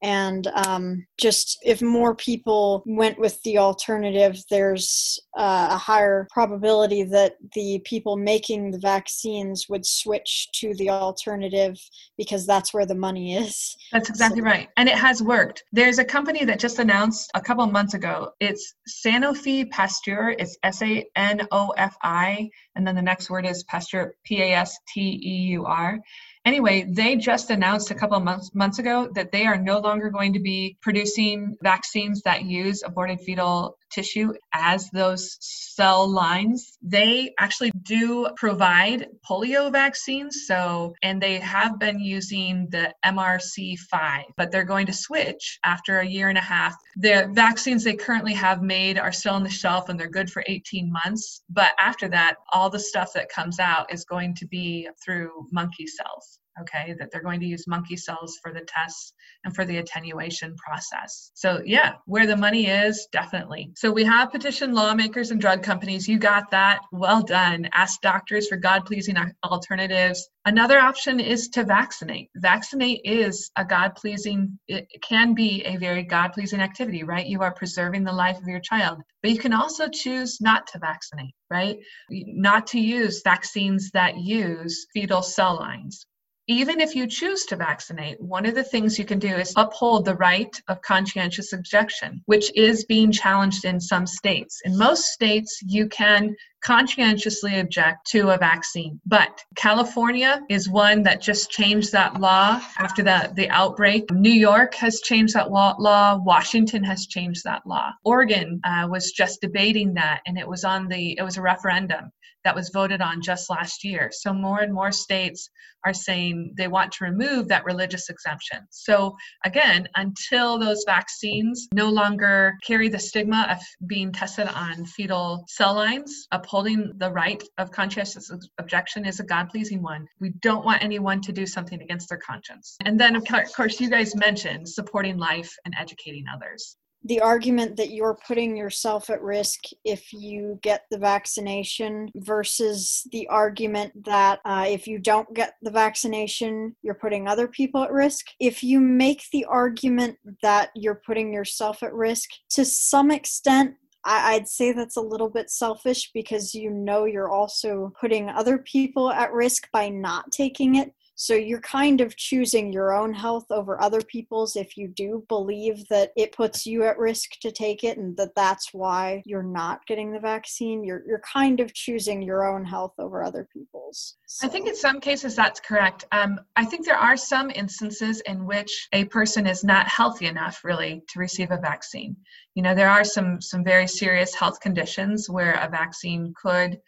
[0.01, 7.03] and um, just if more people went with the alternative there's uh, a higher probability
[7.03, 11.77] that the people making the vaccines would switch to the alternative
[12.17, 13.75] because that's where the money is.
[13.91, 14.45] That's exactly so.
[14.45, 14.67] right.
[14.77, 15.63] And it has worked.
[15.71, 18.31] There's a company that just announced a couple months ago.
[18.39, 20.35] It's sanofi pasteur.
[20.37, 25.99] It's s-a-n-o-f-i and then the next word is pasteur p-a-s-t-e-u-r
[26.47, 30.09] Anyway, they just announced a couple of months, months ago that they are no longer
[30.09, 36.77] going to be producing vaccines that use aborted fetal tissue as those cell lines.
[36.81, 40.45] They actually do provide polio vaccines.
[40.47, 46.07] So, and they have been using the MRC5, but they're going to switch after a
[46.07, 46.75] year and a half.
[46.97, 50.43] The vaccines they currently have made are still on the shelf and they're good for
[50.47, 51.43] 18 months.
[51.49, 55.87] But after that, all the stuff that comes out is going to be through monkey
[55.87, 59.77] cells okay, that they're going to use monkey cells for the tests and for the
[59.77, 61.31] attenuation process.
[61.33, 63.71] So, yeah, where the money is, definitely.
[63.75, 66.07] So, we have petitioned lawmakers and drug companies.
[66.07, 66.79] You got that.
[66.91, 67.69] Well done.
[67.73, 70.29] Ask doctors for God pleasing alternatives.
[70.47, 72.29] Another option is to vaccinate.
[72.37, 77.27] Vaccinate is a God pleasing, it can be a very God pleasing activity, right?
[77.27, 79.01] You are preserving the life of your child.
[79.21, 81.79] But you can also choose not to vaccinate, right?
[82.09, 86.05] Not to use vaccines that use fetal cell lines
[86.47, 90.05] even if you choose to vaccinate, one of the things you can do is uphold
[90.05, 94.61] the right of conscientious objection, which is being challenged in some states.
[94.63, 98.99] In most states, you can conscientiously object to a vaccine.
[99.05, 104.09] But California is one that just changed that law after the, the outbreak.
[104.11, 105.75] New York has changed that law.
[105.79, 106.17] law.
[106.17, 107.91] Washington has changed that law.
[108.03, 112.11] Oregon uh, was just debating that, and it was on the it was a referendum
[112.47, 114.09] that was voted on just last year.
[114.13, 115.49] So more and more states
[115.85, 118.59] are saying they want to remove that religious exemption.
[118.69, 125.43] So again, until those vaccines no longer carry the stigma of being tested on fetal
[125.49, 130.07] cell lines, upholding the right of conscientious objection is a God pleasing one.
[130.21, 132.77] We don't want anyone to do something against their conscience.
[132.85, 137.91] And then, of course, you guys mentioned supporting life and educating others the argument that
[137.91, 144.65] you're putting yourself at risk if you get the vaccination versus the argument that uh,
[144.67, 148.25] if you don't get the vaccination, you're putting other people at risk.
[148.39, 153.75] If you make the argument that you're putting yourself at risk, to some extent,
[154.09, 159.11] I'd say that's a little bit selfish because you know you're also putting other people
[159.11, 160.93] at risk by not taking it.
[161.19, 165.87] So you're kind of choosing your own health over other people's if you do believe
[165.89, 169.83] that it puts you at risk to take it and that that's why you're not
[169.87, 170.83] getting the vaccine.
[170.83, 174.17] You're you're kind of choosing your own health over other people's.
[174.27, 174.45] So.
[174.45, 176.05] I think in some cases that's correct.
[176.11, 180.63] Um, I think there are some instances in which a person is not healthy enough
[180.63, 182.15] really to receive a vaccine.
[182.53, 186.79] You know, there are some some very serious health conditions where a vaccine could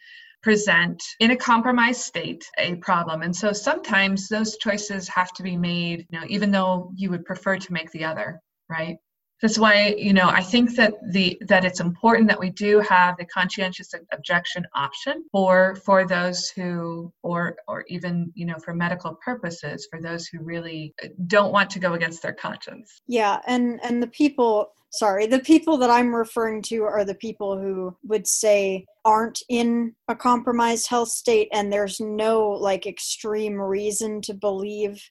[0.42, 3.22] present in a compromised state a problem.
[3.22, 7.24] And so sometimes those choices have to be made, you know, even though you would
[7.24, 8.96] prefer to make the other, right?
[9.42, 13.16] That's why, you know, I think that the that it's important that we do have
[13.16, 19.14] the conscientious objection option for for those who or or even, you know, for medical
[19.24, 23.00] purposes for those who really uh, don't want to go against their conscience.
[23.06, 27.58] Yeah, and and the people sorry, the people that I'm referring to are the people
[27.58, 34.20] who would say aren't in a compromised health state and there's no like extreme reason
[34.22, 35.02] to believe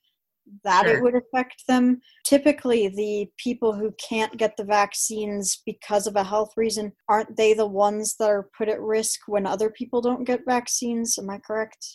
[0.64, 0.97] that sure.
[0.97, 2.02] it would affect them.
[2.26, 7.54] Typically, the people who can't get the vaccines because of a health reason aren't they
[7.54, 11.18] the ones that are put at risk when other people don't get vaccines?
[11.18, 11.86] Am I correct?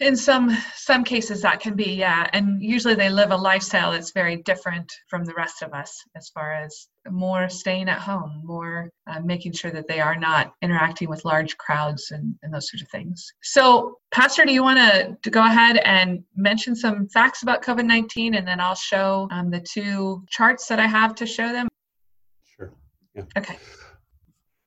[0.00, 2.28] In some some cases that can be yeah.
[2.32, 6.30] And usually they live a lifestyle that's very different from the rest of us as
[6.30, 11.08] far as more staying at home more uh, making sure that they are not interacting
[11.08, 13.32] with large crowds and, and those sorts of things.
[13.42, 14.78] So pastor do you want
[15.22, 19.60] to go ahead and mention some facts about covid-19 and then i'll show um, the
[19.60, 21.68] two charts that i have to show them?
[22.56, 22.72] Sure.
[23.14, 23.24] Yeah.
[23.36, 23.58] Okay.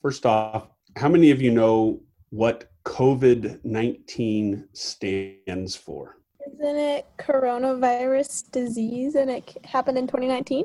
[0.02, 6.18] First off how many of you know what COVID 19 stands for?
[6.48, 10.64] Isn't it coronavirus disease and it happened in 2019?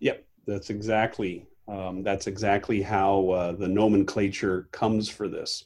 [0.00, 1.46] Yep, that's exactly.
[1.68, 5.64] Um, that's exactly how uh, the nomenclature comes for this.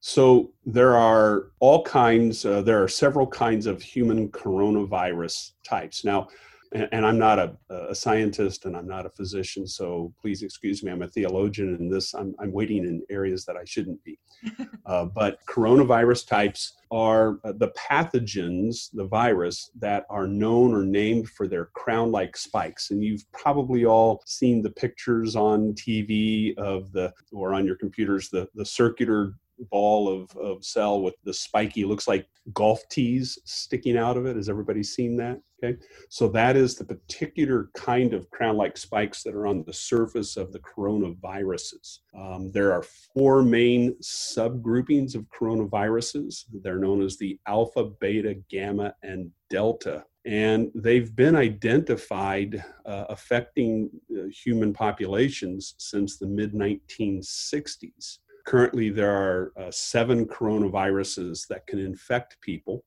[0.00, 6.04] So there are all kinds, uh, there are several kinds of human coronavirus types.
[6.04, 6.26] Now,
[6.74, 10.90] and, I'm not a, a, scientist and I'm not a physician, so please excuse me.
[10.90, 14.18] I'm a theologian, and this I'm, I'm waiting in areas that I shouldn't be.
[14.84, 21.28] Uh, but coronavirus types are uh, the pathogens, the virus that are known or named
[21.28, 27.12] for their crown-like spikes, and you've probably all seen the pictures on TV of the
[27.30, 29.34] or on your computers the the circular
[29.70, 34.36] ball of, of cell with the spiky looks like golf tees sticking out of it
[34.36, 35.76] has everybody seen that Okay,
[36.08, 40.36] so that is the particular kind of crown like spikes that are on the surface
[40.36, 41.98] of the coronaviruses.
[42.18, 46.46] Um, there are four main subgroupings of coronaviruses.
[46.62, 50.04] They're known as the alpha, beta, gamma, and delta.
[50.24, 58.18] And they've been identified uh, affecting uh, human populations since the mid 1960s.
[58.44, 62.84] Currently, there are uh, seven coronaviruses that can infect people.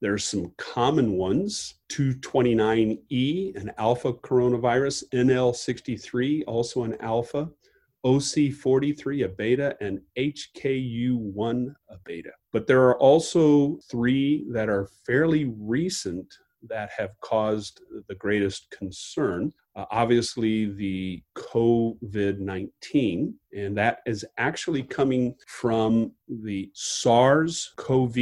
[0.00, 7.48] There's some common ones 229E, an alpha coronavirus, NL63, also an alpha,
[8.06, 12.30] OC43, a beta, and HKU1, a beta.
[12.52, 16.32] But there are also three that are fairly recent
[16.68, 19.52] that have caused the greatest concern.
[19.78, 28.16] Uh, obviously, the COVID 19, and that is actually coming from the SARS CoV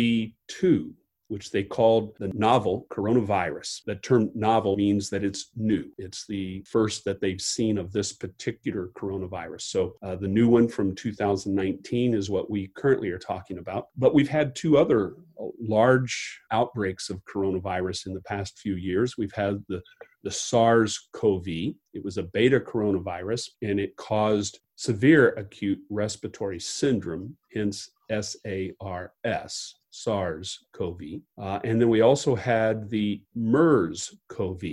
[0.49, 0.95] 2
[1.29, 3.83] which they called the novel coronavirus.
[3.85, 5.85] The term novel means that it's new.
[5.99, 9.63] It's the first that they've seen of this particular coronavirus.
[9.63, 13.89] So uh, the new one from 2019 is what we currently are talking about.
[13.97, 19.19] But we've had two other uh, large outbreaks of coronavirus in the past few years.
[19.19, 19.83] We've had the
[20.27, 21.47] the SARS CoV.
[21.47, 29.75] It was a beta coronavirus and it caused severe acute respiratory syndrome, hence SARS.
[29.91, 31.01] SARS CoV.
[31.41, 34.65] Uh, and then we also had the MERS CoV.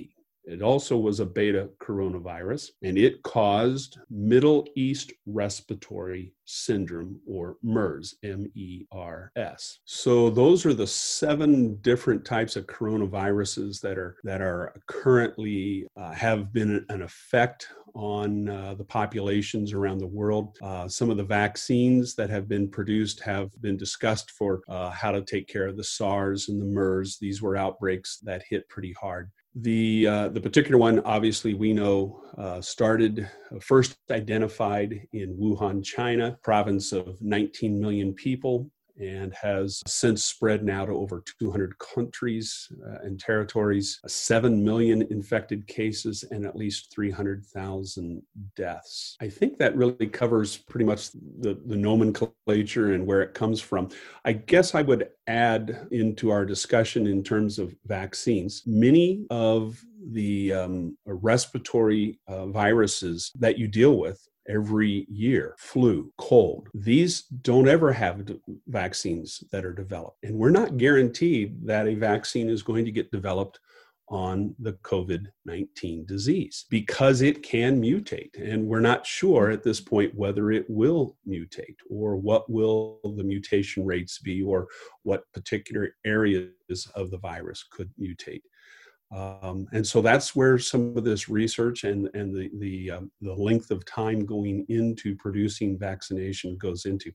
[0.45, 8.15] It also was a beta coronavirus, and it caused Middle East Respiratory Syndrome, or MERS,
[8.23, 9.79] M E R S.
[9.85, 16.11] So those are the seven different types of coronaviruses that are that are currently uh,
[16.11, 20.57] have been an effect on uh, the populations around the world.
[20.61, 25.11] Uh, some of the vaccines that have been produced have been discussed for uh, how
[25.11, 27.17] to take care of the SARS and the MERS.
[27.21, 29.31] These were outbreaks that hit pretty hard.
[29.55, 35.83] The, uh, the particular one, obviously, we know uh, started uh, first identified in Wuhan,
[35.83, 38.71] China, province of 19 million people.
[38.99, 45.67] And has since spread now to over 200 countries uh, and territories, 7 million infected
[45.67, 48.21] cases, and at least 300,000
[48.55, 49.17] deaths.
[49.21, 53.89] I think that really covers pretty much the, the nomenclature and where it comes from.
[54.25, 58.63] I guess I would add into our discussion in terms of vaccines.
[58.65, 59.81] Many of
[60.11, 66.69] the um, respiratory uh, viruses that you deal with every year flu, cold.
[66.73, 68.29] These don't ever have
[68.67, 70.23] vaccines that are developed.
[70.23, 73.59] And we're not guaranteed that a vaccine is going to get developed
[74.09, 78.31] on the COVID 19 disease because it can mutate.
[78.37, 83.23] And we're not sure at this point whether it will mutate or what will the
[83.23, 84.67] mutation rates be or
[85.03, 86.51] what particular areas
[86.95, 88.43] of the virus could mutate.
[89.11, 93.33] Um, and so that's where some of this research and, and the, the, um, the
[93.33, 97.11] length of time going into producing vaccination goes into.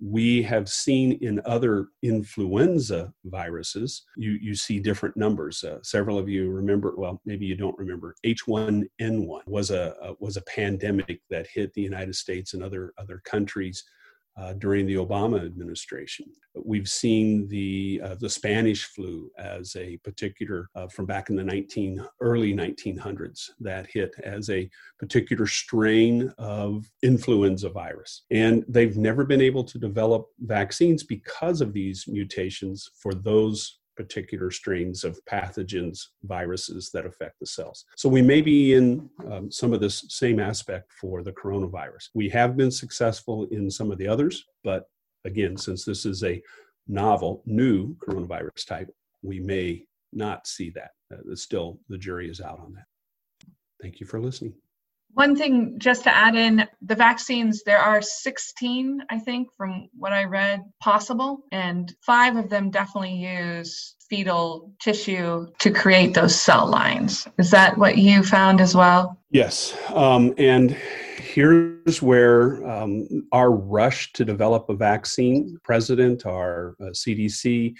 [0.00, 5.62] We have seen in other influenza viruses, you, you see different numbers.
[5.62, 10.38] Uh, several of you remember, well, maybe you don't remember, H1N1 was a, a, was
[10.38, 13.84] a pandemic that hit the United States and other, other countries
[14.36, 16.26] uh, during the Obama administration.
[16.64, 21.44] We've seen the uh, the Spanish flu as a particular uh, from back in the
[21.44, 24.68] 19 early 1900s that hit as a
[24.98, 31.72] particular strain of influenza virus, and they've never been able to develop vaccines because of
[31.72, 37.84] these mutations for those particular strains of pathogens, viruses that affect the cells.
[37.96, 42.08] So we may be in um, some of this same aspect for the coronavirus.
[42.14, 44.88] We have been successful in some of the others, but
[45.24, 46.42] again, since this is a
[46.86, 48.90] novel, new coronavirus type,
[49.22, 50.90] we may not see that.
[51.12, 52.86] Uh, still, the jury is out on that.
[53.80, 54.54] Thank you for listening.
[55.14, 60.12] One thing just to add in the vaccines, there are 16, I think, from what
[60.12, 66.66] I read, possible, and five of them definitely use fetal tissue to create those cell
[66.66, 67.28] lines.
[67.38, 69.16] Is that what you found as well?
[69.30, 69.76] Yes.
[69.90, 77.74] Um, and here's where um, our rush to develop a vaccine, President, our uh, CDC,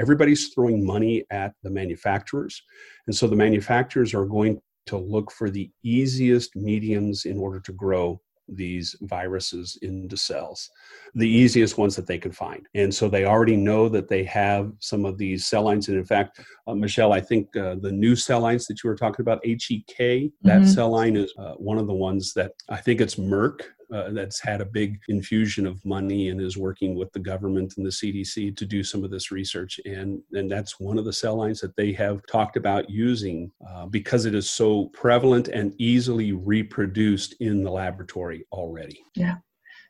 [0.00, 2.62] everybody's throwing money at the manufacturers.
[3.06, 4.60] And so the manufacturers are going
[4.90, 8.20] to look for the easiest mediums in order to grow
[8.52, 10.68] these viruses into cells,
[11.14, 12.66] the easiest ones that they can find.
[12.74, 15.88] And so they already know that they have some of these cell lines.
[15.88, 18.96] And in fact, uh, Michelle, I think uh, the new cell lines that you were
[18.96, 20.66] talking about, HEK, that mm-hmm.
[20.66, 23.60] cell line is uh, one of the ones that I think it's Merck
[23.92, 27.84] uh, that's had a big infusion of money and is working with the government and
[27.84, 29.80] the CDC to do some of this research.
[29.84, 33.86] And, and that's one of the cell lines that they have talked about using uh,
[33.86, 39.02] because it is so prevalent and easily reproduced in the laboratory already.
[39.14, 39.36] Yeah.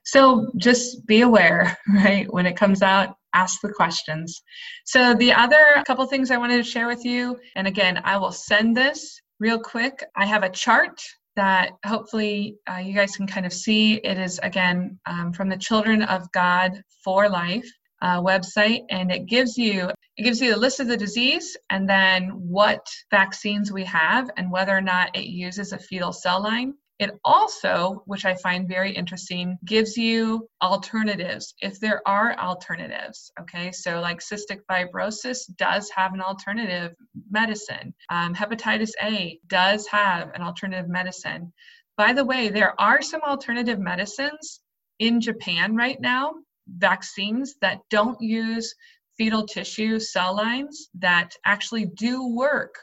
[0.05, 2.33] So just be aware, right?
[2.33, 4.43] When it comes out, ask the questions.
[4.85, 8.33] So the other couple things I wanted to share with you, and again, I will
[8.33, 10.05] send this real quick.
[10.17, 11.01] I have a chart
[11.41, 13.95] that hopefully uh, you guys can kind of see.
[13.95, 17.67] It is again um, from the Children of God for Life
[18.03, 21.89] uh, website, and it gives you it gives you a list of the disease and
[21.89, 26.75] then what vaccines we have and whether or not it uses a fetal cell line.
[27.01, 33.33] It also, which I find very interesting, gives you alternatives if there are alternatives.
[33.41, 36.95] Okay, so like cystic fibrosis does have an alternative
[37.31, 41.51] medicine, um, hepatitis A does have an alternative medicine.
[41.97, 44.61] By the way, there are some alternative medicines
[44.99, 46.35] in Japan right now,
[46.69, 48.75] vaccines that don't use
[49.17, 52.75] fetal tissue cell lines that actually do work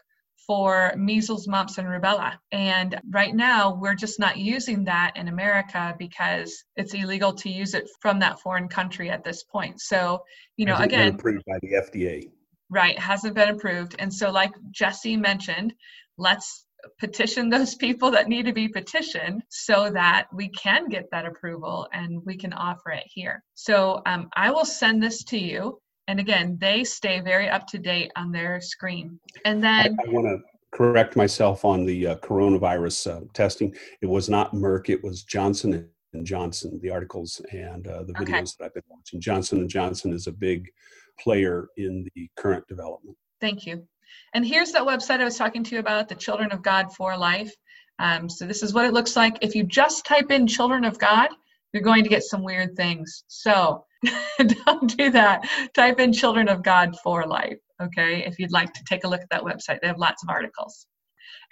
[0.48, 2.38] for measles, mumps, and rubella.
[2.54, 7.74] And right now, we're just not using that in America because it's illegal to use
[7.74, 9.82] it from that foreign country at this point.
[9.82, 10.24] So,
[10.56, 12.30] you know, hasn't again, approved by the FDA.
[12.70, 13.96] Right, hasn't been approved.
[14.00, 15.74] And so, like Jesse mentioned,
[16.18, 16.66] let's
[17.00, 21.88] petition those people that need to be petitioned so that we can get that approval
[21.92, 23.44] and we can offer it here.
[23.54, 27.78] So um, I will send this to you and again they stay very up to
[27.78, 29.20] date on their screen.
[29.46, 30.40] And then i, I want to
[30.72, 33.74] correct myself on the uh, coronavirus uh, testing.
[34.02, 38.22] It was not merck it was johnson and johnson the articles and uh, the videos
[38.22, 38.44] okay.
[38.60, 39.22] that i've been watching.
[39.22, 40.70] Johnson and johnson is a big
[41.20, 43.18] player in the current development.
[43.42, 43.84] Thank you.
[44.34, 47.18] And here's that website i was talking to you about the children of god for
[47.18, 47.54] life.
[48.00, 49.40] Um, so this is what it looks like.
[49.42, 51.30] If you just type in children of god
[51.74, 53.24] you're going to get some weird things.
[53.28, 53.86] So
[54.38, 55.48] don't do that.
[55.74, 59.22] Type in Children of God for Life, okay, if you'd like to take a look
[59.22, 59.82] at that website.
[59.82, 60.88] They have lots of articles.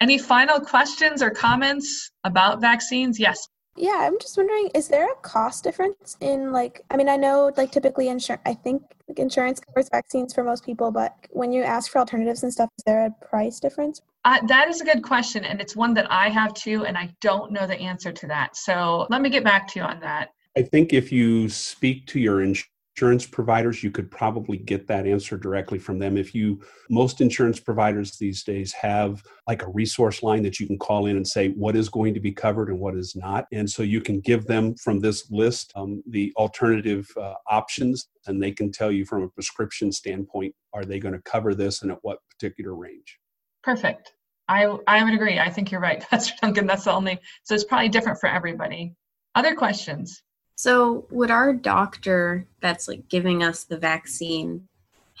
[0.00, 3.18] Any final questions or comments about vaccines?
[3.18, 3.48] Yes.
[3.78, 6.80] Yeah, I'm just wondering, is there a cost difference in like?
[6.90, 8.42] I mean, I know like typically insurance.
[8.46, 12.42] I think like, insurance covers vaccines for most people, but when you ask for alternatives
[12.42, 14.00] and stuff, is there a price difference?
[14.24, 17.14] Uh, that is a good question, and it's one that I have too, and I
[17.20, 18.56] don't know the answer to that.
[18.56, 20.30] So let me get back to you on that.
[20.56, 25.36] I think if you speak to your insurance providers, you could probably get that answer
[25.36, 26.16] directly from them.
[26.16, 30.78] If you, most insurance providers these days have like a resource line that you can
[30.78, 33.44] call in and say what is going to be covered and what is not.
[33.52, 38.42] And so you can give them from this list um, the alternative uh, options, and
[38.42, 41.92] they can tell you from a prescription standpoint are they going to cover this and
[41.92, 43.18] at what particular range.
[43.62, 44.14] Perfect.
[44.48, 45.38] I, I would agree.
[45.38, 46.66] I think you're right, Pastor Duncan.
[46.66, 48.94] That's the only, so it's probably different for everybody.
[49.34, 50.22] Other questions?
[50.56, 54.68] So, would our doctor that's like giving us the vaccine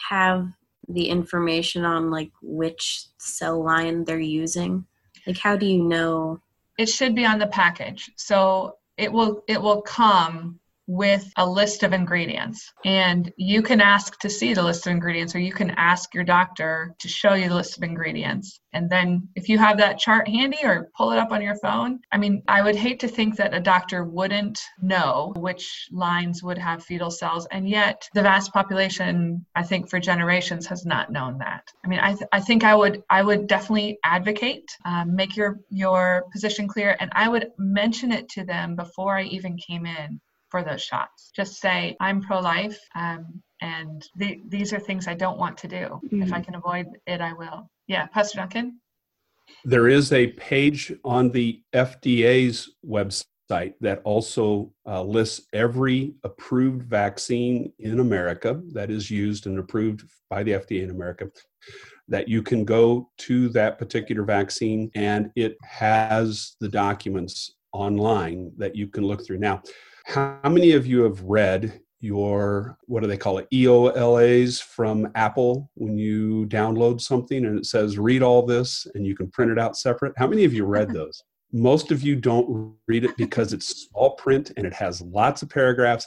[0.08, 0.48] have
[0.88, 4.86] the information on like which cell line they're using?
[5.26, 6.40] Like, how do you know?
[6.78, 8.10] It should be on the package.
[8.16, 12.72] So it will it will come with a list of ingredients.
[12.84, 16.24] And you can ask to see the list of ingredients, or you can ask your
[16.24, 18.60] doctor to show you the list of ingredients.
[18.72, 22.00] And then if you have that chart handy or pull it up on your phone,
[22.12, 26.58] I mean, I would hate to think that a doctor wouldn't know which lines would
[26.58, 27.46] have fetal cells.
[27.50, 31.66] And yet the vast population, I think for generations has not known that.
[31.84, 35.58] I mean, I, th- I think I would, I would definitely advocate, um, make your,
[35.70, 36.96] your position clear.
[37.00, 40.20] And I would mention it to them before I even came in
[40.50, 41.30] for those shots.
[41.34, 45.68] Just say, I'm pro life, um, and the, these are things I don't want to
[45.68, 45.76] do.
[45.76, 46.22] Mm-hmm.
[46.22, 46.44] If I mm-hmm.
[46.44, 47.70] can avoid it, I will.
[47.86, 48.80] Yeah, Pastor Duncan?
[49.64, 57.72] There is a page on the FDA's website that also uh, lists every approved vaccine
[57.78, 61.30] in America that is used and approved by the FDA in America.
[62.08, 68.74] That you can go to that particular vaccine and it has the documents online that
[68.74, 69.38] you can look through.
[69.38, 69.62] Now,
[70.06, 75.68] how many of you have read your, what do they call it, EULAs from Apple
[75.74, 79.58] when you download something and it says read all this and you can print it
[79.58, 80.12] out separate?
[80.16, 81.22] How many of you read those?
[81.52, 85.50] Most of you don't read it because it's small print and it has lots of
[85.50, 86.06] paragraphs.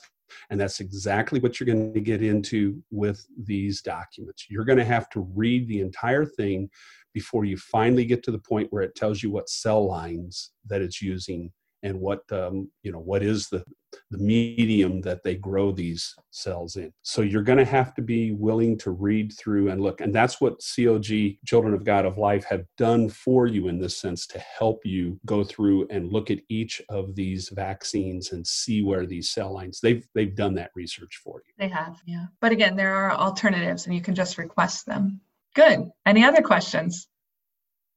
[0.49, 4.45] And that's exactly what you're going to get into with these documents.
[4.49, 6.69] You're going to have to read the entire thing
[7.13, 10.81] before you finally get to the point where it tells you what cell lines that
[10.81, 11.51] it's using
[11.83, 13.63] and what um, you know what is the
[14.11, 16.91] the medium that they grow these cells in.
[17.01, 20.01] So you're going to have to be willing to read through and look.
[20.01, 21.05] And that's what cog
[21.45, 25.19] children of god of life have done for you in this sense to help you
[25.25, 29.79] go through and look at each of these vaccines and see where these cell lines
[29.79, 31.53] they've they've done that research for you.
[31.57, 32.25] They have yeah.
[32.41, 35.21] But again there are alternatives and you can just request them.
[35.55, 35.89] Good.
[36.05, 37.07] Any other questions?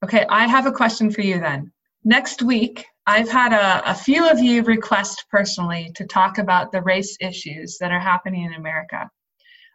[0.04, 1.72] Okay i have a question for you then.
[2.04, 6.82] Next week I've had a, a, few of you request personally to talk about the
[6.82, 9.10] race issues that are happening in America,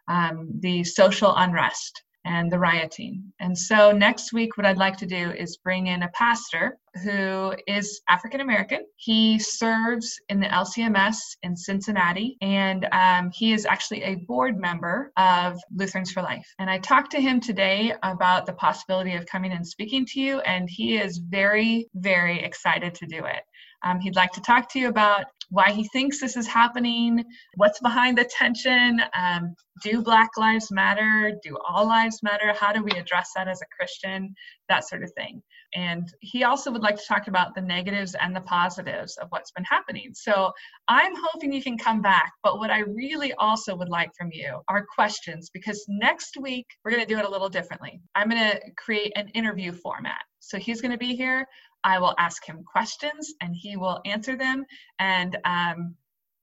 [0.08, 3.32] um, the social unrest and the rioting.
[3.40, 7.54] And so next week, what I'd like to do is bring in a pastor who
[7.66, 8.84] is African American.
[8.96, 15.10] He serves in the LCMS in Cincinnati, and um, he is actually a board member
[15.16, 16.46] of Lutherans for Life.
[16.58, 20.40] And I talked to him today about the possibility of coming and speaking to you,
[20.40, 23.42] and he is very, very excited to do it.
[23.84, 27.24] Um, he'd like to talk to you about why he thinks this is happening,
[27.54, 32.82] what's behind the tension, um, do Black Lives Matter, do all lives matter, how do
[32.82, 34.34] we address that as a Christian,
[34.68, 35.42] that sort of thing.
[35.74, 39.52] And he also would like to talk about the negatives and the positives of what's
[39.52, 40.10] been happening.
[40.14, 40.52] So
[40.88, 44.60] I'm hoping you can come back, but what I really also would like from you
[44.68, 48.00] are questions because next week we're going to do it a little differently.
[48.14, 50.20] I'm going to create an interview format.
[50.40, 51.46] So he's going to be here.
[51.84, 54.64] I will ask him questions and he will answer them.
[54.98, 55.94] And um,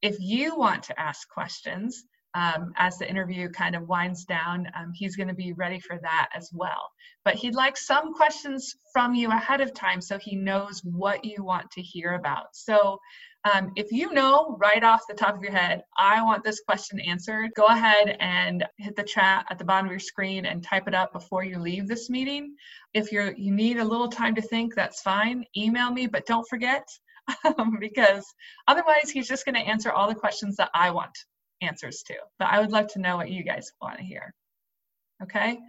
[0.02, 2.06] if you want to ask questions,
[2.36, 5.98] um, as the interview kind of winds down, um, he's going to be ready for
[6.02, 6.92] that as well.
[7.24, 11.44] But he'd like some questions from you ahead of time so he knows what you
[11.44, 12.48] want to hear about.
[12.54, 13.00] So
[13.46, 17.00] um, if you know right off the top of your head, I want this question
[17.00, 20.88] answered, go ahead and hit the chat at the bottom of your screen and type
[20.88, 22.56] it up before you leave this meeting.
[22.96, 25.46] If you're you need a little time to think, that's fine.
[25.56, 26.88] Email me, but don't forget
[27.80, 28.26] because
[28.68, 31.16] otherwise he's just going to answer all the questions that I want
[31.62, 32.16] answers to.
[32.40, 34.34] But I would love to know what you guys want to hear.
[35.22, 35.60] Okay?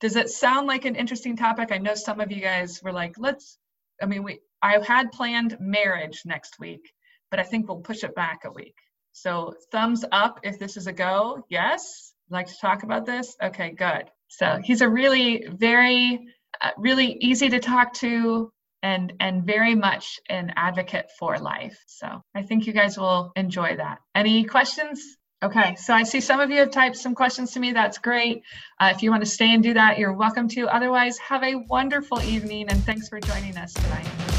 [0.00, 1.72] Does it sound like an interesting topic?
[1.72, 3.58] I know some of you guys were like, let's
[4.00, 6.90] I mean, we I had planned marriage next week
[7.30, 8.76] but I think we'll push it back a week.
[9.12, 11.44] So thumbs up if this is a go.
[11.48, 13.36] Yes, like to talk about this.
[13.42, 14.04] Okay, good.
[14.28, 16.20] So he's a really very,
[16.60, 18.52] uh, really easy to talk to,
[18.82, 21.78] and and very much an advocate for life.
[21.86, 23.98] So I think you guys will enjoy that.
[24.14, 25.02] Any questions?
[25.42, 27.72] Okay, so I see some of you have typed some questions to me.
[27.72, 28.42] That's great.
[28.80, 30.68] Uh, if you want to stay and do that, you're welcome to.
[30.68, 34.37] Otherwise, have a wonderful evening and thanks for joining us tonight.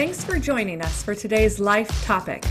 [0.00, 2.42] Thanks for joining us for today's life topic.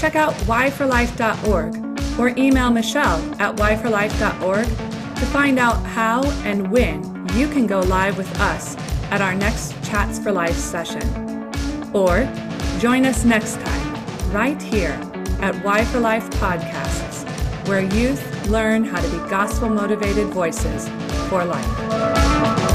[0.00, 7.46] Check out y4life.org or email Michelle at y4life.org to find out how and when you
[7.46, 8.76] can go live with us
[9.12, 11.04] at our next Chats for Life session.
[11.94, 12.28] Or
[12.80, 15.00] join us next time, right here
[15.42, 17.22] at Why for Life Podcasts,
[17.68, 20.88] where youth learn how to be gospel motivated voices
[21.28, 22.69] for life.